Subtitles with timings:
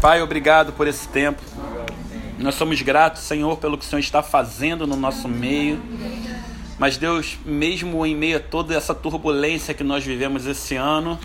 [0.00, 1.42] Pai, obrigado por esse tempo.
[2.38, 5.82] Nós somos gratos, Senhor, pelo que o Senhor está fazendo no nosso meio.
[6.78, 11.18] Mas, Deus, mesmo em meio a toda essa turbulência que nós vivemos esse ano,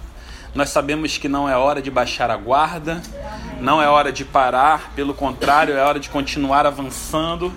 [0.55, 2.99] nós sabemos que não é hora de baixar a guarda,
[3.61, 7.53] não é hora de parar, pelo contrário, é hora de continuar avançando.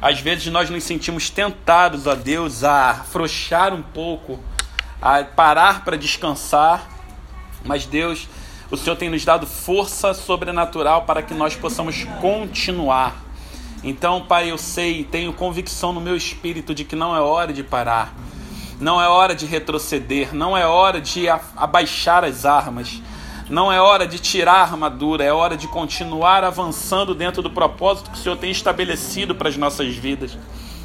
[0.00, 4.38] Às vezes nós nos sentimos tentados, a Deus, a afrouxar um pouco,
[5.00, 6.86] a parar para descansar,
[7.64, 8.28] mas Deus,
[8.70, 13.22] o Senhor tem nos dado força sobrenatural para que nós possamos continuar.
[13.82, 17.52] Então, Pai, eu sei e tenho convicção no meu espírito de que não é hora
[17.52, 18.14] de parar,
[18.80, 23.02] não é hora de retroceder, não é hora de abaixar as armas,
[23.50, 28.10] não é hora de tirar a armadura, é hora de continuar avançando dentro do propósito
[28.10, 30.36] que o Senhor tem estabelecido para as nossas vidas.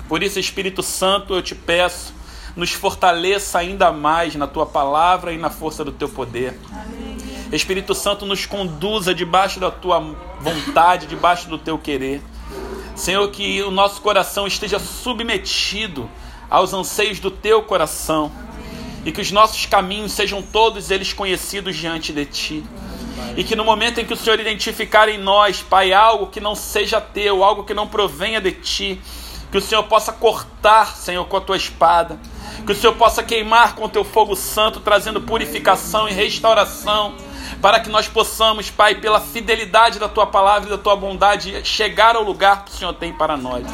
[0.09, 2.13] Por isso, Espírito Santo, eu te peço,
[2.55, 6.59] nos fortaleça ainda mais na tua palavra e na força do teu poder.
[6.69, 7.08] Amém.
[7.51, 9.99] Espírito Santo, nos conduza debaixo da tua
[10.39, 12.21] vontade, debaixo do teu querer.
[12.95, 16.09] Senhor, que o nosso coração esteja submetido
[16.49, 18.31] aos anseios do teu coração
[19.05, 22.63] e que os nossos caminhos sejam todos eles conhecidos diante de ti.
[23.35, 26.55] E que no momento em que o Senhor identificar em nós, Pai, algo que não
[26.55, 29.01] seja teu, algo que não provenha de ti,
[29.51, 32.19] que o Senhor possa cortar, Senhor, com a tua espada,
[32.65, 37.15] que o Senhor possa queimar com o teu fogo santo, trazendo purificação e restauração
[37.61, 42.15] para que nós possamos, Pai, pela fidelidade da tua palavra e da tua bondade, chegar
[42.15, 43.65] ao lugar que o Senhor tem para nós.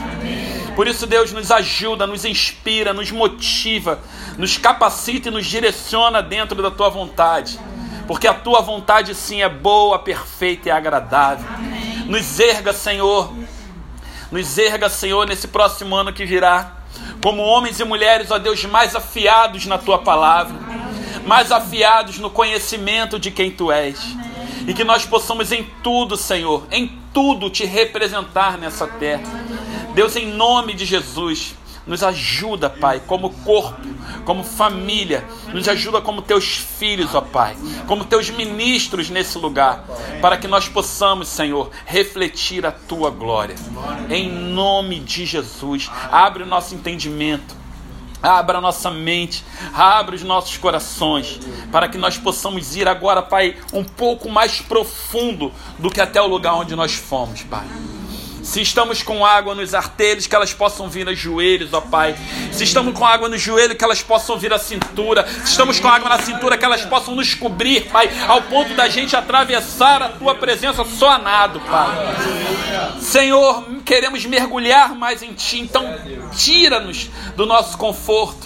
[0.75, 4.00] Por isso, Deus nos ajuda, nos inspira, nos motiva,
[4.38, 7.59] nos capacita e nos direciona dentro da tua vontade.
[8.08, 11.45] Porque a tua vontade sim é boa, perfeita e agradável.
[12.05, 13.31] Nos erga, Senhor.
[14.31, 16.73] Nos erga, Senhor, nesse próximo ano que virá.
[17.22, 20.84] Como homens e mulheres, ó Deus, mais afiados na tua palavra
[21.25, 23.99] mais afiados no conhecimento de quem tu és.
[24.67, 29.23] E que nós possamos em tudo, Senhor, em tudo te representar nessa terra.
[29.93, 33.80] Deus, em nome de Jesus, nos ajuda, Pai, como corpo,
[34.25, 37.55] como família, nos ajuda como teus filhos, ó Pai,
[37.87, 39.85] como teus ministros nesse lugar,
[40.19, 43.55] para que nós possamos, Senhor, refletir a tua glória.
[44.09, 47.64] Em nome de Jesus, abre o nosso entendimento
[48.25, 49.43] Abra nossa mente,
[49.73, 51.39] abra os nossos corações,
[51.71, 56.27] para que nós possamos ir agora, Pai, um pouco mais profundo do que até o
[56.27, 57.65] lugar onde nós fomos, Pai.
[58.45, 62.16] Se estamos com água nos artelhos, que elas possam vir aos joelhos, ó Pai.
[62.52, 65.28] Se estamos com água no joelho, que elas possam vir à cintura.
[65.44, 68.88] Se estamos com água na cintura, que elas possam nos cobrir, Pai, ao ponto da
[68.88, 73.02] gente atravessar a Tua presença só a nado, Pai.
[73.02, 75.83] Senhor, queremos mergulhar mais em Ti, então
[76.38, 78.45] tira-nos do nosso conforto.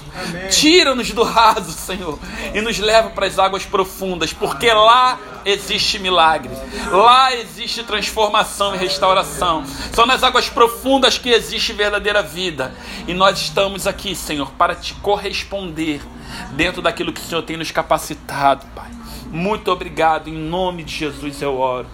[0.50, 2.20] Tira-nos do raso, Senhor,
[2.54, 6.52] e nos leva para as águas profundas, porque lá existe milagre,
[6.92, 9.64] lá existe transformação e restauração.
[9.94, 12.74] São nas águas profundas que existe verdadeira vida.
[13.08, 16.02] E nós estamos aqui, Senhor, para te corresponder
[16.52, 18.90] dentro daquilo que o Senhor tem nos capacitado, Pai.
[19.32, 21.88] Muito obrigado, em nome de Jesus eu oro.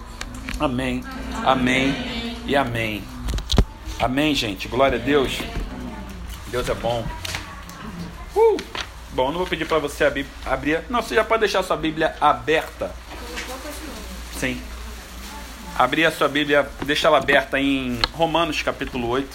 [0.58, 1.04] Amém,
[1.44, 3.02] amém e amém.
[3.98, 4.68] Amém, gente.
[4.68, 5.38] Glória a Deus.
[6.48, 7.04] Deus é bom.
[8.34, 8.56] Uh!
[9.12, 10.84] Bom, não vou pedir para você abrir, abrir.
[10.90, 12.94] Não, você já pode deixar sua Bíblia aberta.
[14.38, 14.60] Sim.
[15.78, 19.28] Abrir a sua Bíblia, deixa ela aberta em Romanos capítulo 8.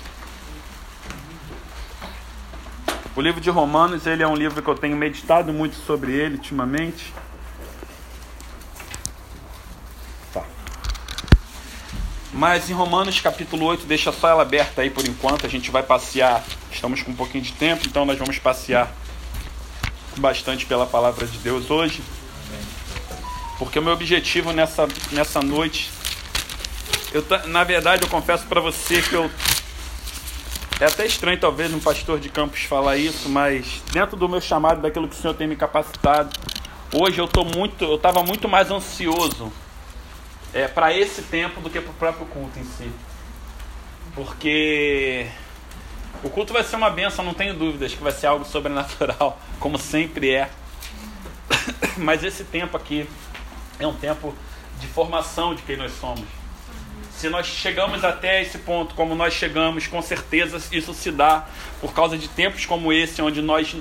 [3.15, 6.37] O livro de Romanos, ele é um livro que eu tenho meditado muito sobre ele
[6.37, 7.13] ultimamente.
[10.33, 10.43] Tá.
[12.33, 15.83] Mas em Romanos capítulo 8, deixa só ela aberta aí por enquanto, a gente vai
[15.83, 16.43] passear.
[16.71, 18.91] Estamos com um pouquinho de tempo, então nós vamos passear
[20.17, 22.01] bastante pela palavra de Deus hoje.
[23.59, 26.00] Porque o meu objetivo nessa, nessa noite,
[27.13, 29.29] eu, na verdade, eu confesso para você que eu.
[30.79, 34.81] É até estranho, talvez, um pastor de campos falar isso, mas dentro do meu chamado,
[34.81, 36.31] daquilo que o Senhor tem me capacitado,
[36.91, 39.53] hoje eu tô muito, eu estava muito mais ansioso
[40.53, 42.91] é, para esse tempo do que para o próprio culto em si.
[44.15, 45.27] Porque
[46.23, 49.77] o culto vai ser uma benção, não tenho dúvidas que vai ser algo sobrenatural, como
[49.77, 50.49] sempre é.
[51.97, 53.07] Mas esse tempo aqui
[53.79, 54.33] é um tempo
[54.79, 56.40] de formação de quem nós somos.
[57.21, 61.47] Se nós chegamos até esse ponto, como nós chegamos, com certeza isso se dá
[61.79, 63.75] por causa de tempos como esse, onde nós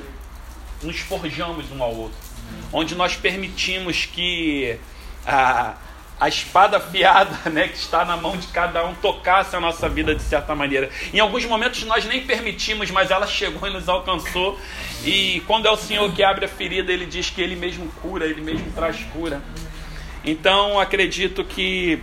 [0.83, 2.19] nos forjamos um ao outro,
[2.71, 4.79] onde nós permitimos que
[5.27, 5.75] a,
[6.21, 10.15] a espada afiada né, que está na mão de cada um tocasse a nossa vida
[10.15, 10.91] de certa maneira.
[11.11, 14.61] Em alguns momentos nós nem permitimos, mas ela chegou e nos alcançou.
[15.03, 18.27] E quando é o Senhor que abre a ferida, Ele diz que Ele mesmo cura,
[18.27, 19.41] Ele mesmo traz cura.
[20.23, 22.03] Então acredito que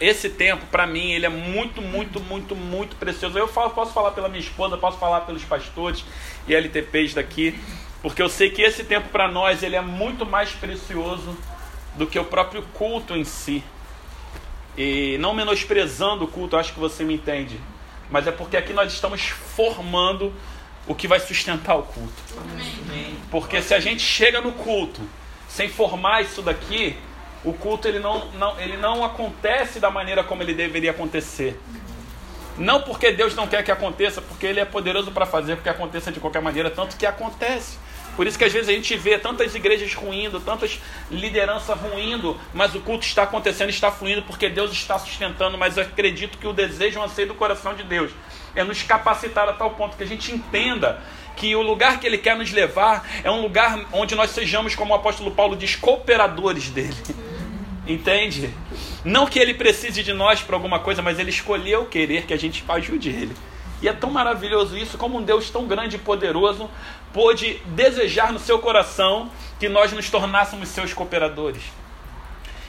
[0.00, 3.38] esse tempo, para mim, ele é muito, muito, muito, muito precioso.
[3.38, 6.04] Eu falo, posso falar pela minha esposa, posso falar pelos pastores
[6.46, 7.58] e LTPs daqui,
[8.02, 11.36] porque eu sei que esse tempo para nós ele é muito mais precioso
[11.96, 13.62] do que o próprio culto em si.
[14.76, 17.58] E não menosprezando o culto, acho que você me entende.
[18.10, 20.34] Mas é porque aqui nós estamos formando
[20.86, 22.22] o que vai sustentar o culto.
[23.30, 25.00] Porque se a gente chega no culto
[25.48, 26.96] sem formar isso daqui,
[27.44, 31.58] o culto ele não, não, ele não acontece da maneira como ele deveria acontecer.
[32.58, 36.12] Não porque Deus não quer que aconteça, porque Ele é poderoso para fazer que aconteça
[36.12, 37.78] de qualquer maneira, tanto que acontece.
[38.14, 40.78] Por isso que às vezes a gente vê tantas igrejas ruindo, tantas
[41.10, 45.56] lideranças ruindo, mas o culto está acontecendo, está fluindo, porque Deus está sustentando.
[45.56, 48.12] Mas eu acredito que o desejo, o anseio do coração de Deus
[48.54, 51.00] é nos capacitar a tal ponto que a gente entenda
[51.34, 54.92] que o lugar que Ele quer nos levar é um lugar onde nós sejamos, como
[54.92, 56.94] o apóstolo Paulo diz, cooperadores dele.
[57.92, 58.52] Entende?
[59.04, 62.38] Não que Ele precise de nós para alguma coisa, mas Ele escolheu querer que a
[62.38, 63.34] gente ajude Ele.
[63.82, 66.70] E é tão maravilhoso isso, como um Deus tão grande e poderoso
[67.12, 69.30] pôde desejar no seu coração
[69.60, 71.62] que nós nos tornássemos seus cooperadores.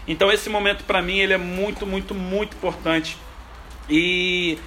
[0.05, 3.17] Então esse momento para mim ele é muito, muito, muito importante.
[3.89, 4.57] E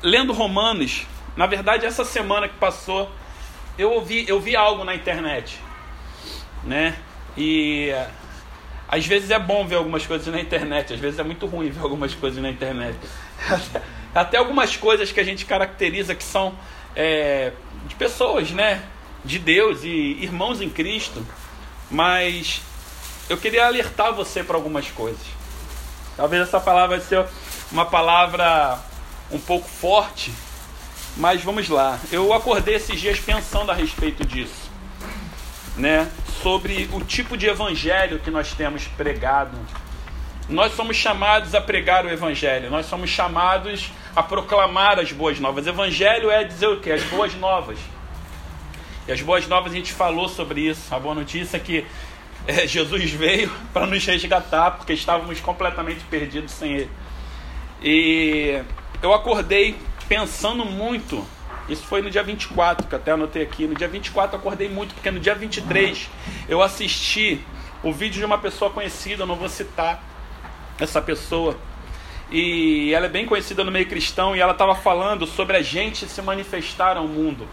[0.00, 3.10] lendo Romanos, na verdade essa semana que passou,
[3.76, 5.58] eu ouvi, eu vi algo na internet,
[6.62, 6.96] né?
[7.36, 7.92] E
[8.88, 11.80] às vezes é bom ver algumas coisas na internet, às vezes é muito ruim ver
[11.80, 12.96] algumas coisas na internet.
[14.14, 16.54] Até algumas coisas que a gente caracteriza que são
[16.94, 17.52] é,
[17.86, 18.82] de pessoas, né?
[19.24, 19.88] De Deus e
[20.20, 21.26] irmãos em Cristo.
[21.90, 22.60] Mas
[23.28, 25.26] eu queria alertar você para algumas coisas.
[26.16, 27.26] Talvez essa palavra ser
[27.72, 28.78] uma palavra
[29.30, 30.32] um pouco forte,
[31.16, 31.98] mas vamos lá.
[32.12, 34.63] Eu acordei esses dias pensando a respeito disso,
[35.76, 36.10] né?
[36.42, 39.56] Sobre o tipo de evangelho que nós temos pregado.
[40.48, 45.66] Nós somos chamados a pregar o evangelho, nós somos chamados a proclamar as boas novas.
[45.66, 46.90] Evangelho é dizer o que?
[46.90, 47.78] As boas novas.
[49.08, 50.94] E as boas novas a gente falou sobre isso.
[50.94, 51.86] A boa notícia é que
[52.46, 56.90] é, Jesus veio para nos resgatar, porque estávamos completamente perdidos sem Ele.
[57.82, 58.62] E
[59.02, 59.76] eu acordei
[60.08, 61.26] pensando muito.
[61.68, 63.66] Isso foi no dia 24, que até anotei aqui.
[63.66, 66.08] No dia 24 eu acordei muito, porque no dia 23
[66.48, 67.40] eu assisti
[67.82, 70.02] o vídeo de uma pessoa conhecida, eu não vou citar
[70.78, 71.56] essa pessoa
[72.30, 76.06] e ela é bem conhecida no meio cristão e ela estava falando sobre a gente
[76.06, 77.46] se manifestar ao mundo.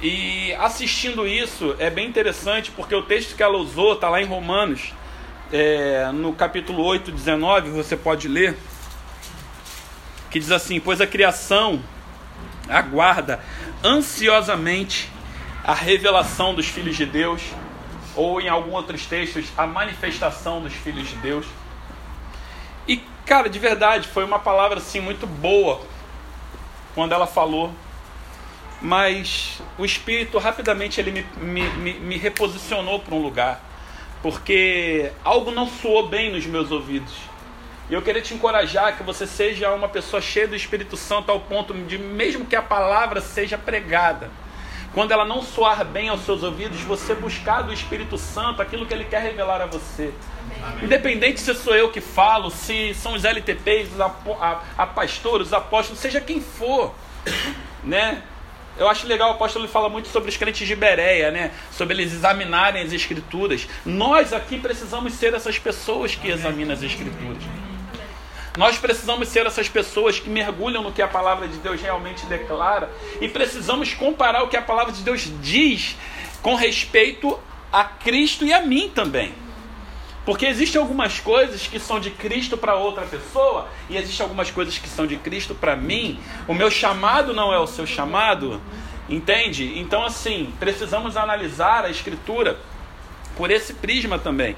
[0.00, 4.24] E assistindo isso é bem interessante porque o texto que ela usou está lá em
[4.24, 4.92] Romanos,
[5.52, 8.56] é, no capítulo 8, 19, você pode ler,
[10.30, 11.82] que diz assim: Pois a criação
[12.68, 13.40] aguarda
[13.82, 15.10] ansiosamente
[15.64, 17.42] a revelação dos filhos de Deus,
[18.14, 21.46] ou em alguns outros textos, a manifestação dos filhos de Deus.
[22.86, 25.80] E Cara, de verdade, foi uma palavra assim muito boa
[26.94, 27.72] quando ela falou.
[28.80, 33.60] Mas o Espírito rapidamente ele me, me, me, me reposicionou para um lugar.
[34.22, 37.12] Porque algo não soou bem nos meus ouvidos.
[37.92, 41.38] E eu queria te encorajar que você seja uma pessoa cheia do Espírito Santo ao
[41.40, 44.30] ponto de, mesmo que a palavra seja pregada,
[44.94, 48.94] quando ela não soar bem aos seus ouvidos, você buscar do Espírito Santo aquilo que
[48.94, 50.10] ele quer revelar a você.
[50.62, 50.84] Amém.
[50.84, 54.06] Independente se sou eu que falo, se são os LTPs, a,
[54.40, 56.94] a, a pastores, os apóstolos, seja quem for,
[57.84, 58.22] né?
[58.78, 61.50] Eu acho legal, o apóstolo fala muito sobre os crentes de Bereia, né?
[61.70, 63.68] Sobre eles examinarem as escrituras.
[63.84, 67.42] Nós aqui precisamos ser essas pessoas que examinam as escrituras.
[68.56, 72.90] Nós precisamos ser essas pessoas que mergulham no que a palavra de Deus realmente declara
[73.20, 75.96] e precisamos comparar o que a palavra de Deus diz
[76.42, 77.38] com respeito
[77.72, 79.34] a Cristo e a mim também.
[80.26, 84.76] Porque existem algumas coisas que são de Cristo para outra pessoa e existem algumas coisas
[84.76, 86.20] que são de Cristo para mim.
[86.46, 88.60] O meu chamado não é o seu chamado,
[89.08, 89.78] entende?
[89.78, 92.58] Então, assim, precisamos analisar a Escritura
[93.34, 94.54] por esse prisma também.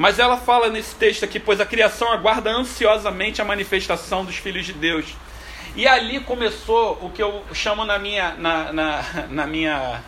[0.00, 4.64] Mas ela fala nesse texto aqui: pois a criação aguarda ansiosamente a manifestação dos filhos
[4.64, 5.04] de Deus.
[5.76, 10.02] E ali começou o que eu chamo na minha, na, na, na minha,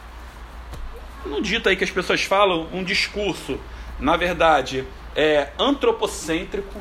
[1.27, 3.61] no dito aí que as pessoas falam, um discurso
[4.01, 6.81] na verdade, é antropocêntrico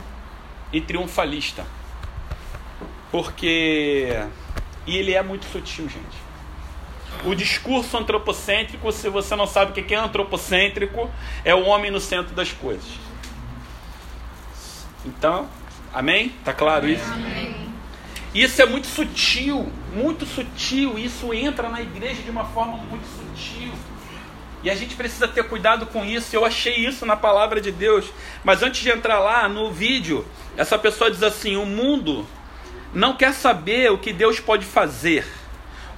[0.71, 1.65] e triunfalista.
[3.11, 4.07] Porque.
[4.87, 6.30] E ele é muito sutil, gente.
[7.25, 11.09] O discurso antropocêntrico, se você não sabe o que é antropocêntrico,
[11.45, 12.89] é o homem no centro das coisas.
[15.05, 15.47] Então,
[15.93, 16.33] amém?
[16.43, 17.11] Tá claro isso?
[17.11, 17.71] Amém.
[18.33, 20.97] Isso é muito sutil, muito sutil.
[20.97, 23.71] Isso entra na igreja de uma forma muito sutil.
[24.63, 26.35] E a gente precisa ter cuidado com isso.
[26.35, 28.05] Eu achei isso na palavra de Deus.
[28.43, 30.25] Mas antes de entrar lá no vídeo,
[30.55, 32.25] essa pessoa diz assim: o mundo
[32.93, 35.25] não quer saber o que Deus pode fazer.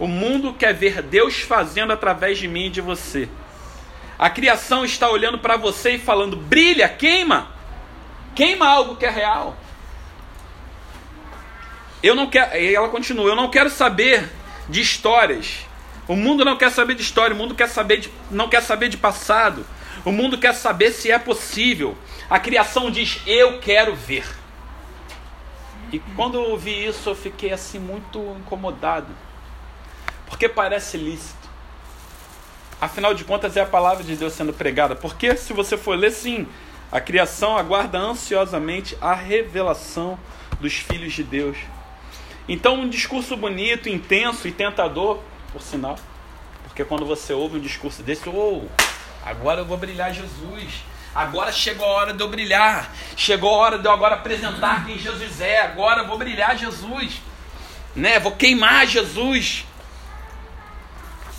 [0.04, 3.30] O mundo quer ver Deus fazendo através de mim e de você.
[4.20, 7.48] A criação está olhando para você e falando: brilha, queima,
[8.36, 9.56] queima algo que é real.
[12.04, 14.30] Eu não quero, e ela continua: eu não quero saber
[14.68, 15.60] de histórias.
[16.06, 18.90] O mundo não quer saber de história, o mundo quer saber de, não quer saber
[18.90, 19.66] de passado.
[20.04, 21.98] O mundo quer saber se é possível.
[22.30, 24.28] A criação diz: eu quero ver.
[25.94, 29.08] E quando eu ouvi isso, eu fiquei assim muito incomodado.
[30.34, 31.48] Porque parece lícito.
[32.82, 34.96] Afinal de contas, é a palavra de Deus sendo pregada.
[34.96, 36.48] Porque, se você for ler, sim,
[36.92, 40.18] a criação aguarda ansiosamente a revelação
[40.60, 41.56] dos filhos de Deus.
[42.50, 45.20] Então, um discurso bonito, intenso e tentador,
[45.52, 46.00] por sinal,
[46.64, 48.64] porque quando você ouve um discurso desse, oh,
[49.24, 50.84] agora eu vou brilhar Jesus.
[51.14, 52.92] Agora chegou a hora de eu brilhar.
[53.16, 55.62] Chegou a hora de eu agora apresentar quem Jesus é.
[55.62, 57.22] Agora eu vou brilhar Jesus.
[57.96, 58.18] Né?
[58.20, 59.64] Vou queimar Jesus.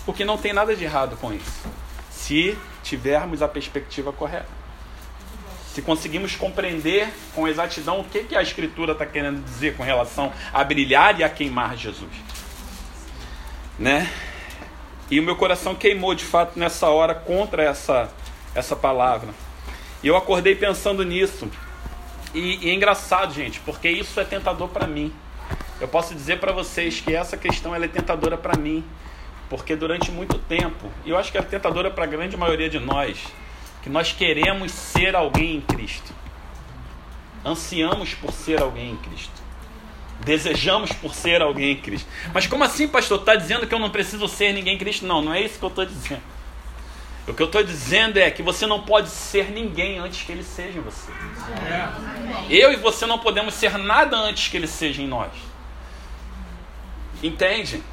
[0.05, 1.67] Porque não tem nada de errado com isso.
[2.11, 4.47] Se tivermos a perspectiva correta.
[5.73, 10.31] Se conseguimos compreender com exatidão o que, que a Escritura está querendo dizer com relação
[10.53, 12.11] a brilhar e a queimar Jesus.
[13.77, 14.09] Né?
[15.09, 18.09] E o meu coração queimou de fato nessa hora contra essa,
[18.53, 19.29] essa palavra.
[20.01, 21.49] E eu acordei pensando nisso.
[22.33, 25.13] E, e é engraçado, gente, porque isso é tentador para mim.
[25.79, 28.83] Eu posso dizer para vocês que essa questão ela é tentadora para mim,
[29.49, 32.79] porque durante muito tempo, e eu acho que é tentadora para a grande maioria de
[32.79, 33.17] nós,
[33.83, 36.13] que nós queremos ser alguém em Cristo.
[37.45, 39.45] Ansiamos por ser alguém em Cristo.
[40.21, 42.07] Desejamos por ser alguém em Cristo.
[42.33, 43.19] Mas como assim, pastor?
[43.19, 45.05] Está dizendo que eu não preciso ser ninguém em Cristo?
[45.05, 46.21] Não, não é isso que eu estou dizendo.
[47.27, 50.43] O que eu estou dizendo é que você não pode ser ninguém antes que ele
[50.43, 51.11] seja em você.
[52.49, 55.31] Eu e você não podemos ser nada antes que ele seja em nós.
[57.21, 57.83] Entende?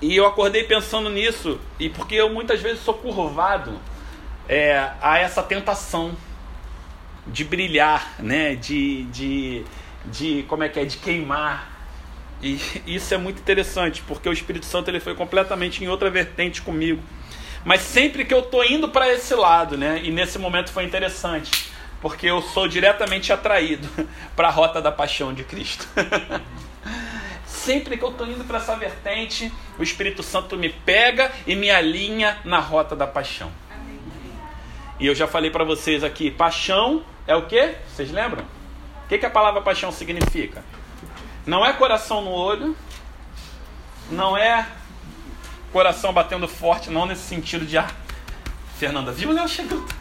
[0.00, 3.78] E eu acordei pensando nisso, e porque eu muitas vezes sou curvado
[4.48, 6.16] é, a essa tentação
[7.26, 8.54] de brilhar, né?
[8.54, 9.64] De, de,
[10.06, 11.68] de como é que é, de queimar.
[12.42, 16.62] E isso é muito interessante, porque o Espírito Santo ele foi completamente em outra vertente
[16.62, 17.02] comigo.
[17.62, 20.00] Mas sempre que eu estou indo para esse lado, né?
[20.02, 23.86] E nesse momento foi interessante, porque eu sou diretamente atraído
[24.34, 25.86] para a rota da paixão de Cristo.
[27.64, 31.70] sempre que eu estou indo para essa vertente, o Espírito Santo me pega e me
[31.70, 33.52] alinha na rota da paixão.
[34.98, 37.74] E eu já falei para vocês aqui, paixão é o que?
[37.88, 38.44] Vocês lembram?
[39.04, 40.64] O que, que a palavra paixão significa?
[41.46, 42.76] Não é coração no olho,
[44.10, 44.66] não é
[45.72, 47.88] coração batendo forte, não nesse sentido de ah,
[48.78, 49.88] Fernanda, viu Léo chegando?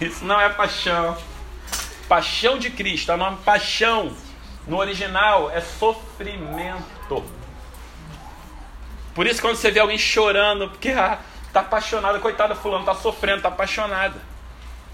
[0.00, 1.16] Isso não é paixão.
[2.08, 4.12] Paixão de Cristo, o nome paixão
[4.66, 7.24] no original é sofrimento.
[9.14, 11.18] Por isso quando você vê alguém chorando, porque ah,
[11.52, 14.20] tá apaixonada, coitada fulano, tá sofrendo, tá apaixonada.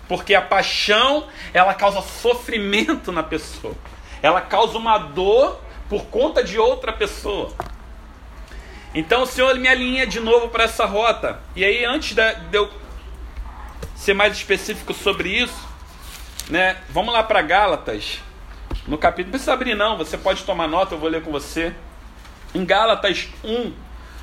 [0.08, 3.74] Porque a paixão, ela causa sofrimento na pessoa.
[4.22, 7.52] Ela causa uma dor por conta de outra pessoa.
[8.94, 11.40] Então o Senhor me alinha de novo para essa rota.
[11.54, 12.22] E aí, antes de
[12.52, 12.70] eu
[13.94, 15.68] ser mais específico sobre isso,
[16.48, 18.20] né, vamos lá para Gálatas,
[18.88, 19.26] no capítulo.
[19.26, 21.72] Não precisa abrir, não, você pode tomar nota, eu vou ler com você.
[22.54, 23.72] Em Gálatas 1,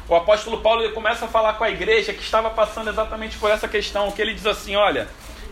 [0.09, 3.67] o apóstolo Paulo começa a falar com a igreja que estava passando exatamente por essa
[3.67, 5.07] questão, que ele diz assim: olha.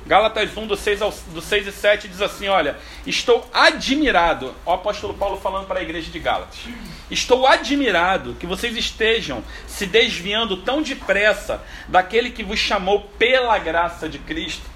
[0.05, 2.77] Gálatas 1, do 6, ao, do 6 e 7 diz assim: Olha,
[3.07, 6.59] estou admirado, o apóstolo Paulo falando para a igreja de Gálatas,
[7.09, 14.09] estou admirado que vocês estejam se desviando tão depressa daquele que vos chamou pela graça
[14.09, 14.69] de Cristo.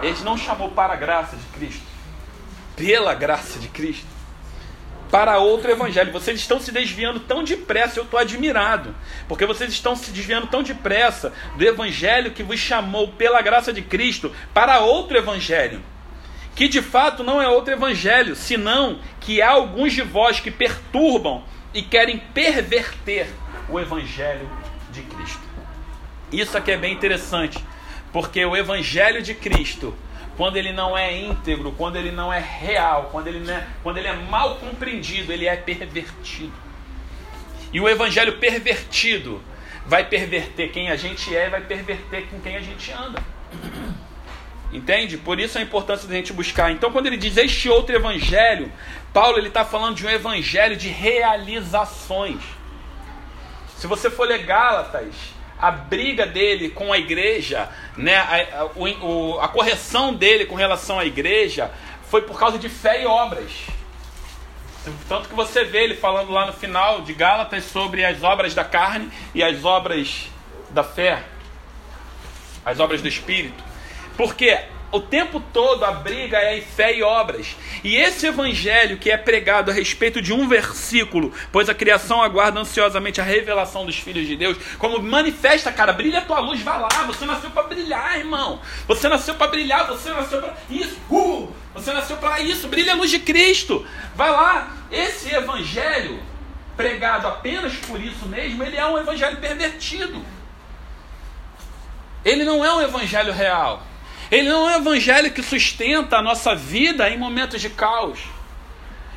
[0.00, 1.82] Ele não chamou para a graça de Cristo,
[2.80, 4.06] pela graça de Cristo
[5.10, 6.12] para outro evangelho.
[6.12, 8.94] Vocês estão se desviando tão depressa, eu estou admirado,
[9.28, 13.82] porque vocês estão se desviando tão depressa do evangelho que vos chamou pela graça de
[13.82, 15.82] Cristo para outro evangelho,
[16.56, 21.44] que de fato não é outro evangelho, senão que há alguns de vós que perturbam
[21.74, 23.28] e querem perverter
[23.68, 24.48] o evangelho
[24.90, 25.42] de Cristo.
[26.32, 27.62] Isso aqui é bem interessante,
[28.10, 29.94] porque o evangelho de Cristo
[30.40, 34.08] quando ele não é íntegro, quando ele não é real, quando ele, é, quando ele
[34.08, 36.54] é mal compreendido, ele é pervertido.
[37.70, 39.42] E o evangelho pervertido
[39.84, 43.22] vai perverter quem a gente é e vai perverter com quem a gente anda.
[44.72, 45.18] Entende?
[45.18, 46.72] Por isso a importância da gente buscar.
[46.72, 48.72] Então, quando ele diz este outro evangelho,
[49.12, 52.40] Paulo ele está falando de um evangelho de realizações.
[53.76, 55.14] Se você for ler Gálatas,
[55.60, 61.04] a briga dele com a igreja, né, a, a, a correção dele com relação à
[61.04, 61.70] igreja,
[62.08, 63.50] foi por causa de fé e obras.
[65.08, 68.64] Tanto que você vê ele falando lá no final de Gálatas sobre as obras da
[68.64, 70.28] carne e as obras
[70.70, 71.22] da fé,
[72.64, 73.62] as obras do Espírito.
[74.16, 74.58] Porque
[74.92, 77.56] o tempo todo a briga é em fé e obras.
[77.84, 82.60] E esse evangelho que é pregado a respeito de um versículo, pois a criação aguarda
[82.60, 86.80] ansiosamente a revelação dos filhos de Deus, como manifesta, cara, brilha a tua luz, vai
[86.80, 88.60] lá, você nasceu para brilhar, irmão.
[88.88, 90.96] Você nasceu para brilhar, você nasceu para isso.
[91.08, 93.86] Uh, você nasceu para isso, brilha a luz de Cristo.
[94.16, 94.76] Vai lá.
[94.90, 96.20] Esse evangelho
[96.76, 100.24] pregado apenas por isso mesmo, ele é um evangelho pervertido.
[102.24, 103.82] Ele não é um evangelho real.
[104.30, 108.20] Ele não é um evangelho que sustenta a nossa vida em momentos de caos.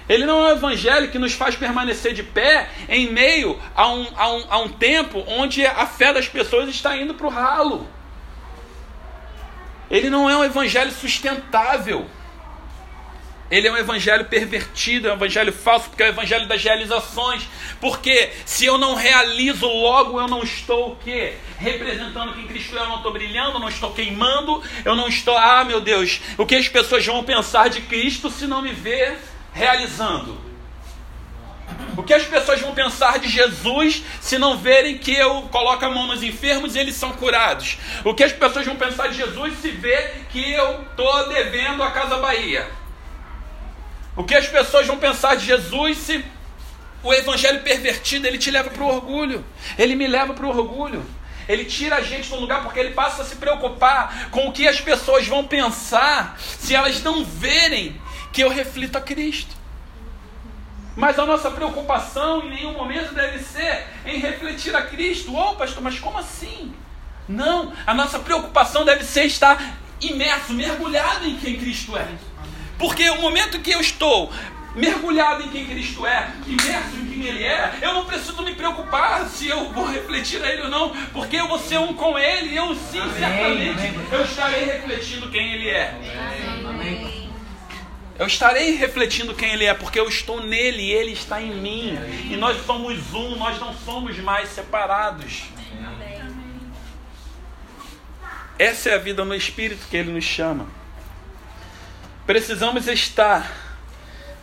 [0.10, 4.08] Ele não é um evangelho que nos faz permanecer de pé em meio a um,
[4.15, 7.88] a um, a um tempo onde a fé das pessoas está indo para o ralo.
[9.89, 12.05] Ele não é um evangelho sustentável.
[13.53, 17.48] Ele é um evangelho pervertido, é um evangelho falso, porque é o evangelho das realizações.
[17.79, 21.36] Porque se eu não realizo, logo eu não estou o quê?
[21.60, 25.38] Representando quem Cristo é, eu não estou brilhando, eu não estou queimando, eu não estou,
[25.38, 29.19] ah meu Deus, o que as pessoas vão pensar de Cristo se não me ver
[29.53, 30.36] realizando?
[31.95, 35.91] O que as pessoas vão pensar de Jesus se não verem que eu coloco a
[35.91, 37.77] mão nos enfermos e eles são curados?
[38.03, 41.91] O que as pessoas vão pensar de Jesus se ver que eu estou devendo a
[41.91, 42.81] Casa Bahia?
[44.15, 46.24] O que as pessoas vão pensar de Jesus se
[47.01, 49.43] o evangelho pervertido ele te leva para o orgulho?
[49.77, 51.03] Ele me leva para o orgulho.
[51.48, 54.67] Ele tira a gente do lugar porque ele passa a se preocupar com o que
[54.67, 58.00] as pessoas vão pensar se elas não verem
[58.32, 59.55] que eu reflito a Cristo.
[60.96, 65.34] Mas a nossa preocupação em nenhum momento deve ser em refletir a Cristo.
[65.34, 66.74] Ô oh, pastor, mas como assim?
[67.27, 72.08] Não, a nossa preocupação deve ser estar imerso, mergulhado em quem Cristo é.
[72.77, 74.32] Porque o momento que eu estou
[74.76, 79.28] mergulhado em quem Cristo é, imerso em quem Ele é, eu não preciso me preocupar
[79.28, 82.56] se eu vou refletir a Ele ou não, porque eu vou ser um com Ele,
[82.56, 83.13] eu sim, Amém.
[83.13, 84.08] certamente, Amém.
[84.12, 85.95] eu estarei refletindo quem Ele é.
[86.67, 87.24] Amém.
[88.17, 91.97] Eu estarei refletindo quem Ele é, porque eu estou nele e Ele está em mim.
[92.30, 95.43] E nós somos um, nós não somos mais separados.
[98.58, 100.83] Essa é a vida no Espírito que Ele nos chama
[102.34, 103.56] precisamos estar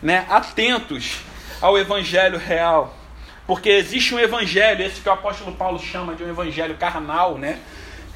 [0.01, 1.17] né, atentos
[1.59, 2.97] ao evangelho real.
[3.45, 7.59] Porque existe um evangelho, esse que o apóstolo Paulo chama de um evangelho carnal, né?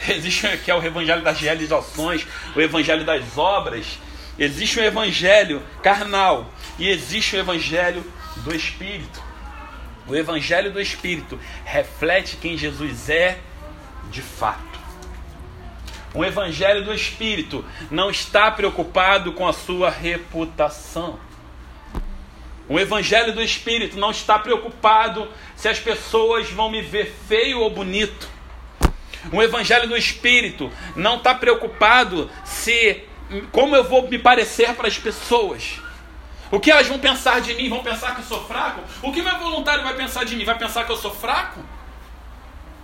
[0.08, 4.00] Existe que é o evangelho das realizações, o evangelho das obras.
[4.40, 8.02] Existe um evangelho carnal e existe o evangelho
[8.38, 9.22] do espírito.
[10.08, 13.40] O evangelho do espírito reflete quem Jesus é
[14.10, 14.75] de fato.
[16.15, 21.19] Um evangelho do Espírito não está preocupado com a sua reputação.
[22.69, 27.69] Um evangelho do Espírito não está preocupado se as pessoas vão me ver feio ou
[27.69, 28.30] bonito.
[29.32, 33.04] Um evangelho do Espírito não está preocupado se
[33.51, 35.82] como eu vou me parecer para as pessoas.
[36.49, 37.67] O que elas vão pensar de mim?
[37.67, 38.82] Vão pensar que eu sou fraco?
[39.01, 40.45] O que meu voluntário vai pensar de mim?
[40.45, 41.60] Vai pensar que eu sou fraco?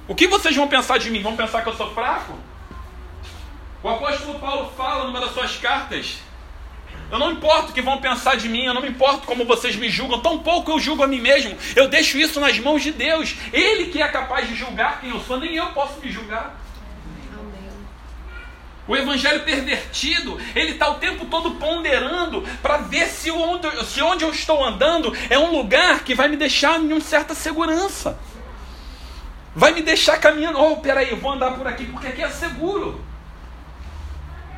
[0.06, 1.22] O que vocês vão pensar de mim?
[1.22, 2.51] Vão pensar que eu sou fraco?
[3.84, 6.18] O apóstolo Paulo fala numa das suas cartas:
[7.10, 9.76] Eu não importo o que vão pensar de mim, eu não me importo como vocês
[9.76, 11.58] me julgam, tão pouco eu julgo a mim mesmo.
[11.76, 13.36] Eu deixo isso nas mãos de Deus.
[13.52, 16.62] Ele que é capaz de julgar quem eu sou, nem eu posso me julgar.
[18.88, 24.24] O evangelho pervertido, ele está o tempo todo ponderando para ver se onde, se onde
[24.24, 28.20] eu estou andando é um lugar que vai me deixar em uma certa segurança.
[29.56, 30.60] Vai me deixar caminhando.
[30.60, 33.11] Oh, peraí, eu vou andar por aqui porque aqui é seguro.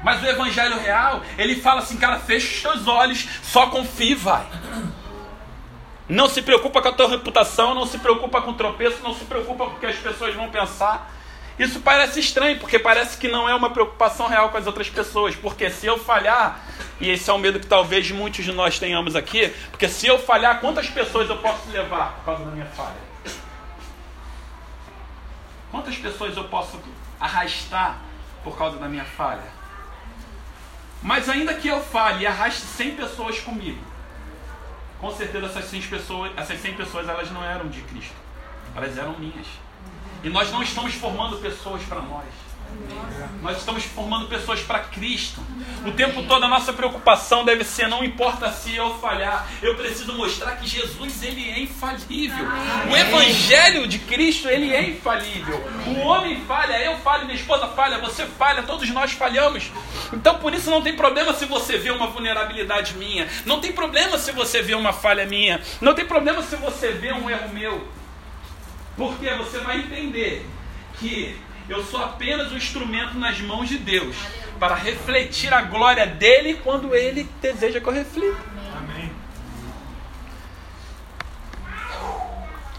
[0.04, 4.16] Mas o evangelho real, ele fala assim, cara, fecha os teus olhos, só confia e
[4.16, 4.46] vai.
[6.10, 9.24] Não se preocupa com a tua reputação, não se preocupa com o tropeço, não se
[9.24, 11.10] preocupa com o que as pessoas vão pensar.
[11.58, 15.36] Isso parece estranho, porque parece que não é uma preocupação real com as outras pessoas.
[15.36, 16.60] Porque se eu falhar,
[17.00, 20.20] e esse é o medo que talvez muitos de nós tenhamos aqui, porque se eu
[20.20, 23.14] falhar, quantas pessoas eu posso levar por causa da minha falha?
[25.72, 26.80] Quantas pessoas eu posso
[27.20, 27.98] arrastar
[28.44, 29.63] por causa da minha falha?
[31.04, 33.84] Mas ainda que eu fale e arraste 100 pessoas comigo,
[35.02, 38.16] com certeza essas 100 pessoas, essas 100 pessoas elas não eram de Cristo,
[38.74, 39.48] elas eram minhas.
[40.24, 42.24] E nós não estamos formando pessoas para nós.
[43.42, 45.42] Nós estamos formando pessoas para Cristo.
[45.86, 50.14] O tempo todo a nossa preocupação deve ser: não importa se eu falhar, eu preciso
[50.14, 52.46] mostrar que Jesus ele é infalível.
[52.90, 55.62] O Evangelho de Cristo ele é infalível.
[55.88, 59.72] O homem falha, eu falho, minha esposa falha, você falha, todos nós falhamos.
[60.14, 64.18] Então por isso não tem problema se você vê uma vulnerabilidade minha, não tem problema
[64.18, 67.88] se você vê uma falha minha, não tem problema se você vê um erro meu,
[68.96, 70.46] porque você vai entender
[71.00, 71.38] que
[71.70, 74.16] eu sou apenas um instrumento nas mãos de Deus
[74.60, 78.38] para refletir a glória dele quando ele deseja que eu reflita.
[78.78, 79.12] Amém.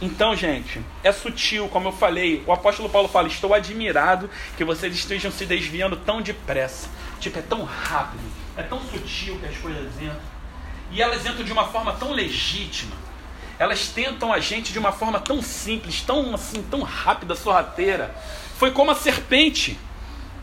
[0.01, 2.43] Então, gente, é sutil, como eu falei.
[2.47, 6.89] O apóstolo Paulo fala: Estou admirado que vocês estejam se desviando tão depressa.
[7.21, 8.23] Tipo, é tão rápido,
[8.57, 10.35] é tão sutil que as coisas entram.
[10.91, 12.95] E elas entram de uma forma tão legítima.
[13.59, 18.15] Elas tentam a gente de uma forma tão simples, tão assim, tão rápida, sorrateira.
[18.57, 19.79] Foi como a serpente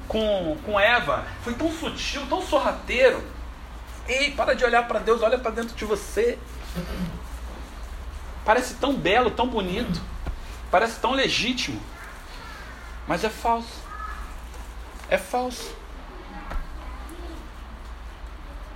[0.07, 1.25] com, com Eva.
[1.43, 3.23] Foi tão sutil, tão sorrateiro.
[4.07, 6.37] Ei, para de olhar para Deus, olha para dentro de você.
[8.45, 10.01] Parece tão belo, tão bonito.
[10.69, 11.81] Parece tão legítimo.
[13.07, 13.81] Mas é falso.
[15.09, 15.75] É falso.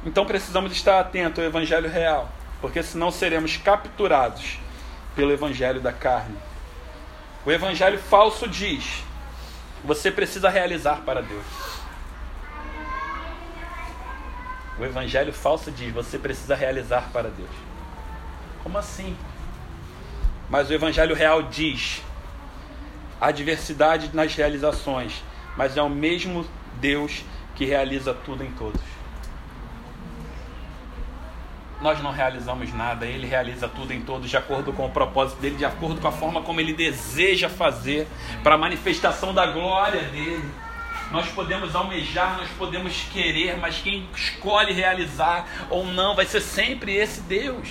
[0.05, 2.29] Então precisamos estar atentos ao evangelho real,
[2.65, 4.57] porque senão seremos capturados
[5.15, 6.35] pelo evangelho da carne.
[7.45, 9.03] O evangelho falso diz:
[9.83, 11.45] você precisa realizar para Deus.
[14.79, 17.51] O evangelho falso diz: você precisa realizar para Deus.
[18.63, 19.15] Como assim?
[20.49, 22.01] Mas o evangelho real diz:
[23.21, 25.23] há diversidade nas realizações,
[25.55, 26.43] mas é o mesmo
[26.81, 27.23] Deus
[27.53, 28.94] que realiza tudo em todos
[31.85, 35.55] nós não realizamos nada, Ele realiza tudo em todos, de acordo com o propósito dele,
[35.55, 38.07] de acordo com a forma como Ele deseja fazer,
[38.41, 40.49] para a manifestação da glória dele.
[41.11, 46.95] Nós podemos almejar, nós podemos querer, mas quem escolhe realizar ou não vai ser sempre
[46.95, 47.69] esse Deus.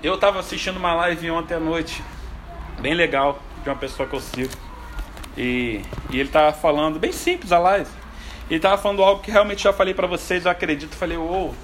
[0.00, 2.04] Eu estava assistindo uma live ontem à noite,
[2.78, 4.54] bem legal, de uma pessoa que eu sigo.
[5.36, 8.05] E, e ele estava falando, bem simples a live
[8.48, 10.94] ele estava falando algo que realmente já falei para vocês, eu acredito.
[10.94, 11.54] Falei, ô, oh,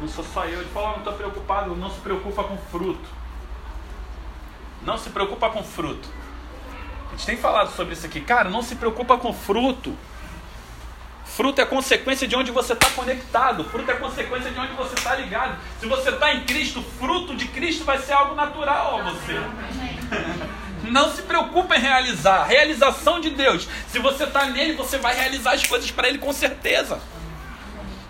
[0.00, 0.60] não sou só eu.
[0.60, 3.08] Ele falou, oh, não estou preocupado, não se preocupa com fruto.
[4.84, 6.08] Não se preocupa com fruto.
[7.08, 8.20] A gente tem falado sobre isso aqui.
[8.20, 9.96] Cara, não se preocupa com fruto.
[11.24, 13.64] Fruto é consequência de onde você está conectado.
[13.64, 15.56] Fruto é consequência de onde você está ligado.
[15.80, 19.40] Se você está em Cristo, fruto de Cristo vai ser algo natural a você.
[20.92, 22.44] Não se preocupe em realizar.
[22.44, 23.66] Realização de Deus.
[23.88, 27.00] Se você está nele, você vai realizar as coisas para ele com certeza.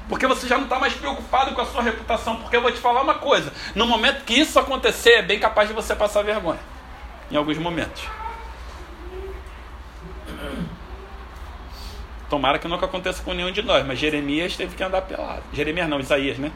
[0.09, 2.37] Porque você já não está mais preocupado com a sua reputação.
[2.39, 5.69] Porque eu vou te falar uma coisa: no momento que isso acontecer, é bem capaz
[5.69, 6.59] de você passar vergonha.
[7.31, 8.03] Em alguns momentos.
[12.29, 15.43] Tomara que nunca aconteça com nenhum de nós, mas Jeremias teve que andar pelado.
[15.53, 16.51] Jeremias não, Isaías, né?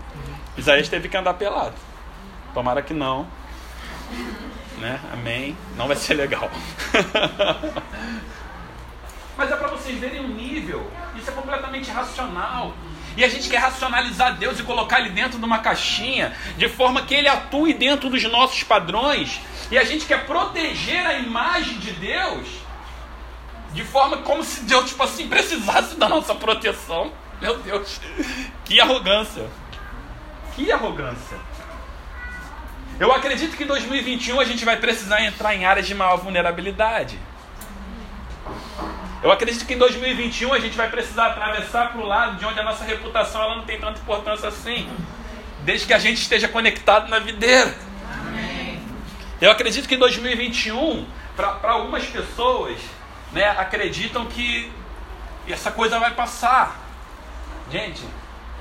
[0.57, 1.75] Isaías teve que andar pelado.
[2.53, 3.29] Tomara que não
[4.79, 5.01] né?
[5.13, 5.57] Amém.
[5.77, 6.51] Não vai ser legal.
[9.37, 10.91] Mas é para vocês verem o nível.
[11.15, 12.75] Isso é completamente racional.
[13.17, 17.03] E a gente quer racionalizar Deus e colocar Ele dentro de uma caixinha, de forma
[17.03, 19.41] que Ele atue dentro dos nossos padrões.
[19.71, 22.47] E a gente quer proteger a imagem de Deus,
[23.73, 27.11] de forma como se Deus, tipo assim, precisasse da nossa proteção.
[27.41, 28.01] Meu Deus,
[28.65, 29.49] que arrogância!
[30.55, 31.39] Que arrogância!
[32.99, 37.19] Eu acredito que em 2021 a gente vai precisar entrar em áreas de maior vulnerabilidade.
[39.23, 42.59] Eu acredito que em 2021 a gente vai precisar atravessar para o lado de onde
[42.59, 44.89] a nossa reputação ela não tem tanta importância assim.
[45.63, 47.75] Desde que a gente esteja conectado na videira.
[49.43, 51.07] Eu acredito que em 2021,
[51.37, 52.79] para algumas pessoas,
[53.31, 54.73] né, acreditam que
[55.47, 56.81] essa coisa vai passar.
[57.71, 58.03] Gente,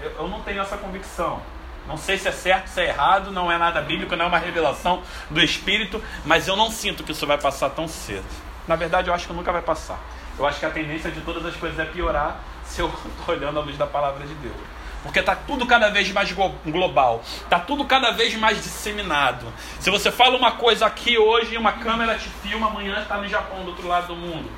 [0.01, 1.41] eu, eu não tenho essa convicção.
[1.87, 4.39] Não sei se é certo, se é errado, não é nada bíblico, não é uma
[4.39, 8.25] revelação do Espírito, mas eu não sinto que isso vai passar tão cedo.
[8.67, 9.99] Na verdade, eu acho que nunca vai passar.
[10.37, 12.87] Eu acho que a tendência de todas as coisas é piorar se eu
[13.19, 14.55] estou olhando a luz da palavra de Deus.
[15.03, 16.31] Porque está tudo cada vez mais
[16.65, 19.53] global, está tudo cada vez mais disseminado.
[19.79, 23.63] Se você fala uma coisa aqui hoje, uma câmera te filma, amanhã está no Japão,
[23.63, 24.49] do outro lado do mundo.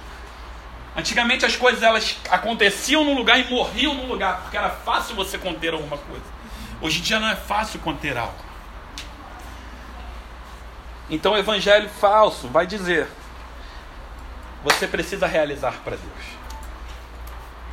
[0.96, 5.38] Antigamente as coisas elas aconteciam num lugar e morriam num lugar, porque era fácil você
[5.38, 6.37] conter alguma coisa.
[6.82, 8.48] Hoje em dia não é fácil conter algo.
[11.10, 13.08] Então o evangelho falso vai dizer:
[14.64, 16.38] você precisa realizar para Deus.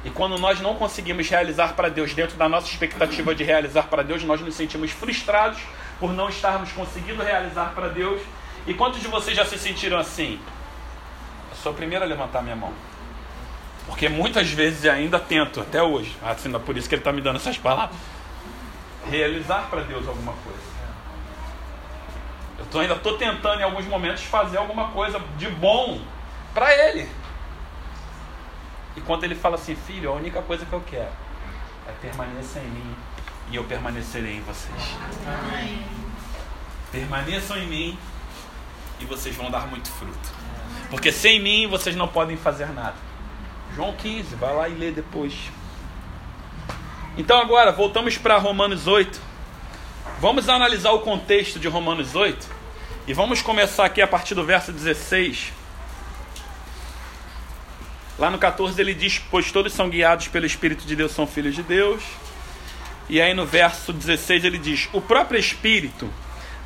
[0.05, 4.03] E quando nós não conseguimos realizar para Deus dentro da nossa expectativa de realizar para
[4.03, 5.61] Deus, nós nos sentimos frustrados
[5.99, 8.21] por não estarmos conseguindo realizar para Deus.
[8.67, 10.39] E quantos de vocês já se sentiram assim?
[11.63, 12.73] Sou o primeiro a levantar minha mão.
[13.87, 17.37] Porque muitas vezes ainda tento, até hoje, assim, por isso que ele está me dando
[17.37, 17.97] essas palavras,
[19.11, 20.75] realizar para Deus alguma coisa.
[22.59, 26.01] Eu tô, ainda estou tentando em alguns momentos fazer alguma coisa de bom
[26.53, 27.09] para Ele.
[28.97, 31.11] E quando Ele fala assim, filho, a única coisa que eu quero
[31.89, 32.97] é permaneça em mim
[33.51, 34.97] e eu permanecerei em vocês.
[35.27, 35.85] Amém.
[36.91, 37.99] Permaneçam em mim
[39.01, 40.33] e vocês vão dar muito fruto.
[40.91, 42.97] Porque sem mim vocês não podem fazer nada.
[43.75, 45.35] João 15, vai lá e lê depois.
[47.17, 49.21] Então agora, voltamos para Romanos 8.
[50.21, 52.45] Vamos analisar o contexto de Romanos 8.
[53.07, 55.53] E vamos começar aqui a partir do verso 16.
[58.19, 61.55] Lá no 14 ele diz: Pois todos são guiados pelo Espírito de Deus, são filhos
[61.55, 62.03] de Deus.
[63.09, 66.11] E aí no verso 16 ele diz: O próprio Espírito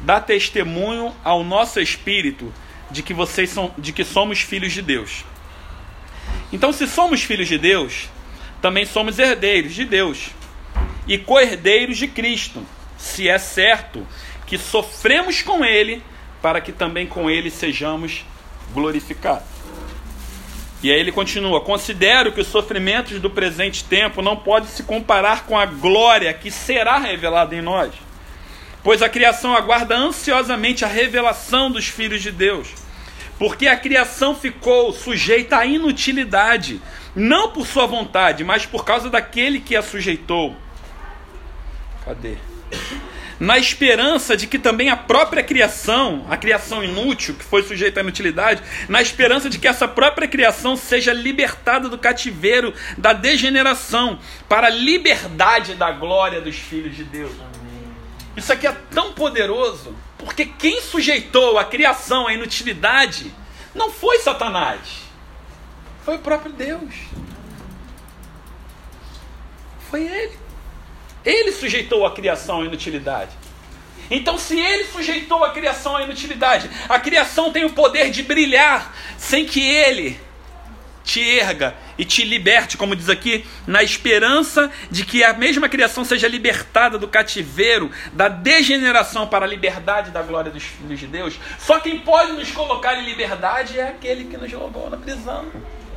[0.00, 2.50] dá testemunho ao nosso espírito
[2.90, 5.26] de que vocês são, de que somos filhos de Deus.
[6.50, 8.08] Então, se somos filhos de Deus,
[8.62, 10.37] também somos herdeiros de Deus
[11.08, 12.64] e co-herdeiros de Cristo,
[12.96, 14.06] se é certo
[14.46, 16.02] que sofremos com Ele,
[16.40, 18.24] para que também com Ele sejamos
[18.72, 19.48] glorificados.
[20.82, 25.46] E aí ele continua: Considero que os sofrimentos do presente tempo não podem se comparar
[25.46, 27.92] com a glória que será revelada em nós
[28.82, 32.68] pois a criação aguarda ansiosamente a revelação dos filhos de Deus.
[33.38, 36.80] Porque a criação ficou sujeita à inutilidade,
[37.14, 40.56] não por sua vontade, mas por causa daquele que a sujeitou.
[42.08, 42.38] Cadê?
[43.38, 48.02] Na esperança de que também a própria criação, a criação inútil, que foi sujeita à
[48.02, 54.18] inutilidade, na esperança de que essa própria criação seja libertada do cativeiro da degeneração
[54.48, 57.32] para a liberdade da glória dos filhos de Deus.
[58.34, 63.32] Isso aqui é tão poderoso, porque quem sujeitou a criação à inutilidade
[63.74, 64.80] não foi Satanás,
[66.06, 66.94] foi o próprio Deus.
[69.90, 70.47] Foi ele.
[71.24, 73.30] Ele sujeitou a criação à inutilidade.
[74.10, 78.94] Então, se ele sujeitou a criação à inutilidade, a criação tem o poder de brilhar
[79.18, 80.18] sem que ele
[81.04, 86.04] te erga e te liberte, como diz aqui, na esperança de que a mesma criação
[86.04, 91.38] seja libertada do cativeiro, da degeneração para a liberdade da glória dos filhos de Deus.
[91.58, 95.46] Só quem pode nos colocar em liberdade é aquele que nos jogou na prisão.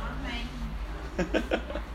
[0.00, 1.82] Amém.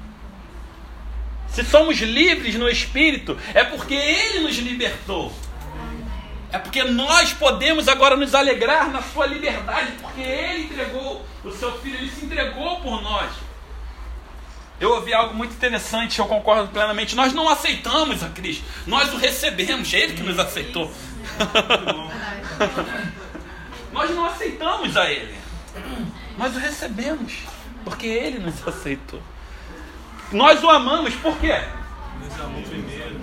[1.49, 5.33] Se somos livres no Espírito, é porque Ele nos libertou.
[6.51, 11.77] É porque nós podemos agora nos alegrar na sua liberdade, porque Ele entregou o seu
[11.79, 13.29] filho, Ele se entregou por nós.
[14.79, 17.15] Eu ouvi algo muito interessante, eu concordo plenamente.
[17.15, 20.91] Nós não aceitamos a Cristo, nós o recebemos, Ele que nos aceitou.
[23.91, 25.35] nós não aceitamos a Ele,
[26.37, 27.39] nós o recebemos,
[27.83, 29.21] porque Ele nos aceitou.
[30.31, 31.61] Nós o amamos por quê?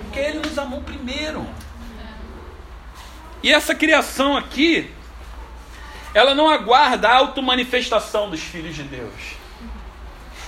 [0.03, 1.47] Porque Ele nos amou primeiro.
[3.43, 4.91] E essa criação aqui,
[6.15, 9.13] ela não aguarda a automanifestação dos filhos de Deus.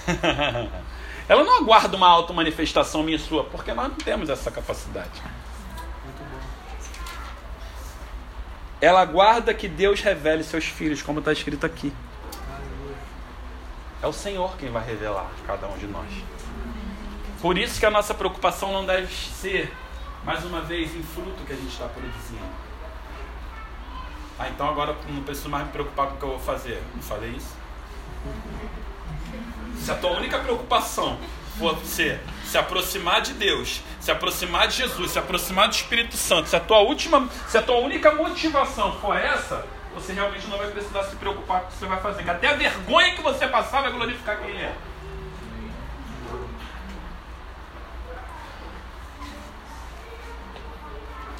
[1.28, 5.22] ela não aguarda uma automanifestação minha e sua, porque nós não temos essa capacidade.
[8.80, 11.92] Ela aguarda que Deus revele seus filhos, como está escrito aqui.
[14.02, 16.06] É o Senhor quem vai revelar cada um de nós.
[17.46, 19.72] Por isso que a nossa preocupação não deve ser,
[20.24, 22.42] mais uma vez, em fruto que a gente está produzindo
[24.36, 26.82] ah, então agora não preciso mais me preocupar com o que eu vou fazer.
[26.92, 27.54] Não falei isso?
[29.78, 31.18] Se a tua única preocupação
[31.56, 36.48] for ser se aproximar de Deus, se aproximar de Jesus, se aproximar do Espírito Santo,
[36.48, 40.68] se a tua última, se a tua única motivação for essa, você realmente não vai
[40.72, 42.28] precisar se preocupar com o que você vai fazer.
[42.28, 44.74] Até a vergonha que você passar vai glorificar quem é.